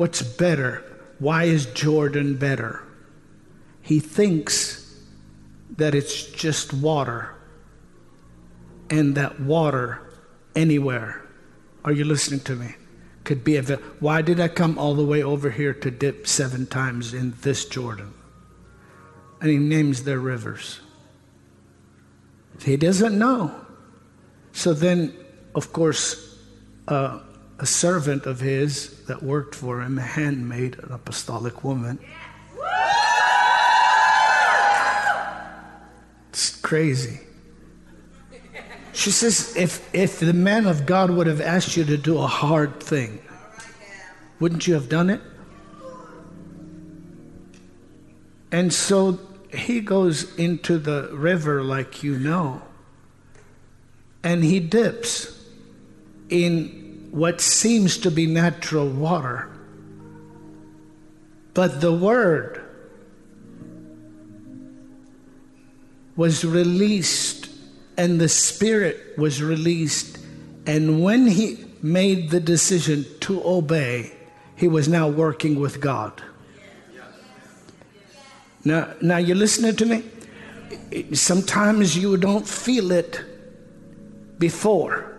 [0.00, 0.82] What's better?
[1.18, 2.82] Why is Jordan better?
[3.82, 4.98] He thinks
[5.76, 7.34] that it's just water
[8.88, 10.00] and that water
[10.56, 11.20] anywhere.
[11.84, 12.76] Are you listening to me?
[13.24, 13.62] Could be a.
[14.00, 17.66] Why did I come all the way over here to dip seven times in this
[17.66, 18.14] Jordan?
[19.42, 20.80] And he names their rivers.
[22.64, 23.54] He doesn't know.
[24.52, 25.12] So then,
[25.54, 26.38] of course,
[26.88, 27.20] uh,
[27.60, 31.98] a servant of his that worked for him, a handmaid, an apostolic woman.
[36.30, 37.20] It's crazy.
[38.94, 42.26] She says, if, if the man of God would have asked you to do a
[42.26, 43.20] hard thing,
[44.38, 45.20] wouldn't you have done it?
[48.50, 49.20] And so
[49.52, 52.62] he goes into the river, like you know,
[54.24, 55.44] and he dips
[56.30, 56.79] in
[57.10, 59.48] what seems to be natural water.
[61.54, 62.62] But the word
[66.16, 67.48] was released
[67.96, 70.18] and the spirit was released.
[70.66, 74.12] And when he made the decision to obey,
[74.56, 76.22] he was now working with God.
[78.64, 80.04] Now, now you're listening to me?
[81.14, 83.24] Sometimes you don't feel it
[84.38, 85.16] before.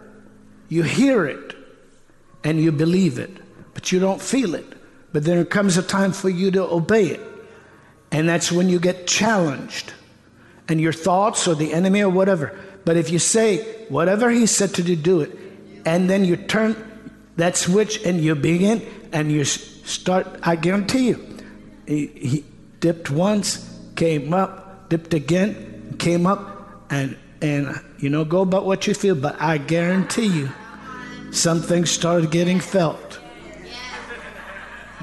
[0.69, 1.50] You hear it
[2.43, 3.31] and you believe it,
[3.73, 4.65] but you don't feel it.
[5.13, 7.21] But there comes a time for you to obey it.
[8.11, 9.93] And that's when you get challenged.
[10.67, 14.73] And your thoughts or the enemy or whatever But if you say, whatever he said
[14.75, 15.31] to do, do it,
[15.85, 16.75] and then you turn
[17.37, 18.81] that switch and you begin
[19.11, 21.37] and you start, I guarantee you,
[21.87, 22.45] he, he
[22.79, 28.85] dipped once, came up, dipped again, came up, and and you know, go about what
[28.85, 30.51] you feel, but I guarantee you,
[31.31, 33.19] something started getting felt.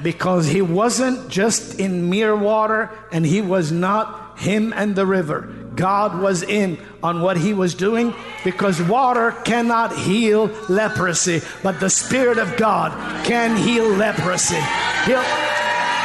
[0.01, 5.53] Because he wasn't just in mere water and he was not him and the river.
[5.75, 11.89] God was in on what he was doing because water cannot heal leprosy, but the
[11.89, 12.91] Spirit of God
[13.25, 14.59] can heal leprosy.
[15.05, 15.23] He'll,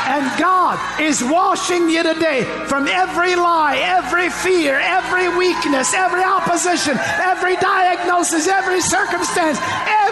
[0.05, 6.97] and God is washing you today from every lie, every fear, every weakness, every opposition,
[7.24, 9.56] every diagnosis, every circumstance,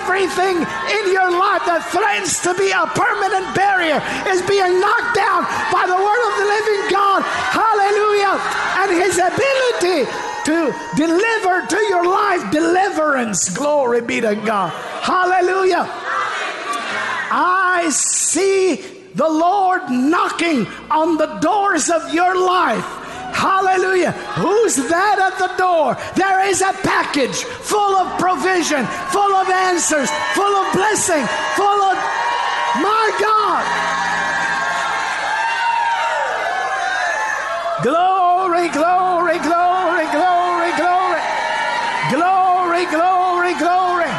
[0.00, 4.00] everything in your life that threatens to be a permanent barrier
[4.32, 7.20] is being knocked down by the word of the living God.
[7.52, 8.40] Hallelujah.
[8.80, 10.08] And his ability
[10.48, 13.48] to deliver to your life deliverance.
[13.50, 14.72] Glory be to God.
[15.04, 15.84] Hallelujah.
[17.34, 22.84] I see the Lord knocking on the doors of your life.
[23.32, 24.12] Hallelujah.
[24.36, 25.96] Who's that at the door?
[26.16, 31.24] There is a package full of provision, full of answers, full of blessing,
[31.56, 31.96] full of
[32.80, 33.64] my God.
[37.82, 41.22] Glory, glory, glory, glory, glory.
[42.12, 44.12] Glory, glory, glory.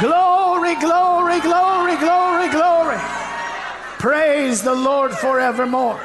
[0.00, 1.77] Glory, glory, glory, glory.
[3.98, 5.98] Praise the Lord forevermore.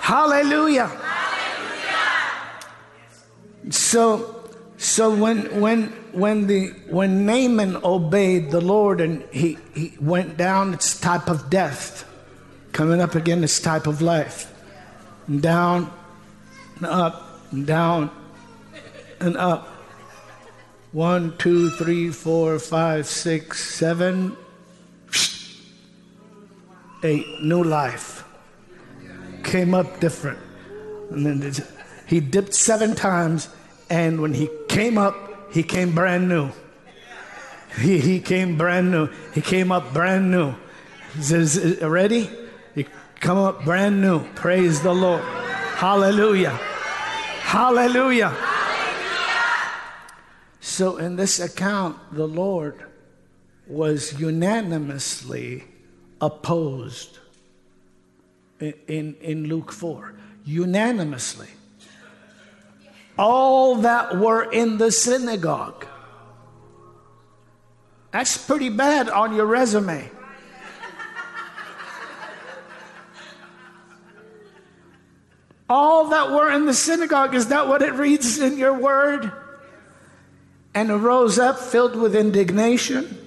[0.00, 0.90] Hallelujah.
[3.70, 4.36] So
[4.76, 10.74] so when when when the when Naaman obeyed the Lord and he, he went down,
[10.74, 12.08] it's type of death.
[12.72, 14.52] Coming up again, it's type of life.
[15.28, 15.92] And down
[16.76, 18.10] and up and down
[19.20, 19.66] and up.
[20.92, 24.36] One, two, three, four, five, six, seven,
[27.06, 27.42] eight.
[27.42, 28.24] New life.
[29.44, 30.38] Came up different.
[31.10, 31.52] And then
[32.06, 33.48] he dipped seven times,
[33.88, 35.14] and when he came up,
[35.52, 36.50] he came brand new.
[37.78, 39.08] He, he came brand new.
[39.34, 40.54] He came up brand new.
[41.14, 42.30] He says, uh, Ready?
[42.74, 42.86] He
[43.20, 44.24] come up brand new.
[44.34, 45.22] Praise the Lord.
[45.22, 46.50] Hallelujah.
[46.50, 48.34] Hallelujah.
[50.60, 52.84] So, in this account, the Lord
[53.66, 55.64] was unanimously
[56.20, 57.18] opposed
[58.60, 60.14] in, in, Luke 4.
[60.44, 61.48] Unanimously.
[63.18, 65.86] All that were in the synagogue.
[68.12, 70.10] That's pretty bad on your resume.
[75.68, 79.32] All that were in the synagogue, is that what it reads in your word?
[80.74, 83.25] And arose up filled with indignation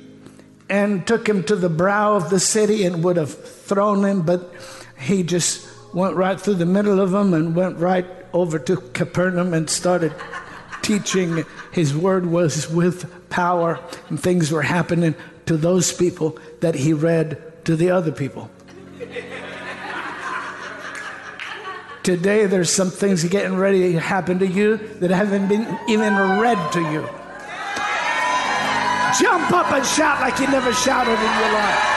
[0.69, 4.53] and took him to the brow of the city and would have thrown him, but
[4.99, 9.53] he just went right through the middle of them and went right over to Capernaum
[9.53, 10.13] and started
[10.81, 11.43] teaching.
[11.71, 13.79] His word was with power,
[14.09, 15.15] and things were happening
[15.47, 18.49] to those people that he read to the other people.
[22.03, 26.71] Today, there's some things getting ready to happen to you that haven't been even read
[26.73, 27.18] to you.
[29.17, 31.95] Jump up and shout like you never shouted in your life.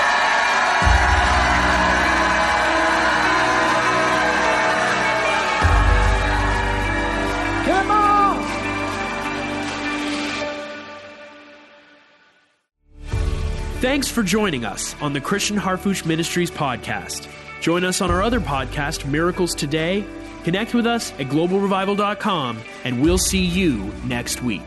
[7.65, 8.43] Come on.
[13.81, 17.29] Thanks for joining us on the Christian Harfouche Ministries podcast.
[17.61, 20.05] Join us on our other podcast, Miracles Today.
[20.45, 24.63] Connect with us at globalrevival.com, and we'll see you next week.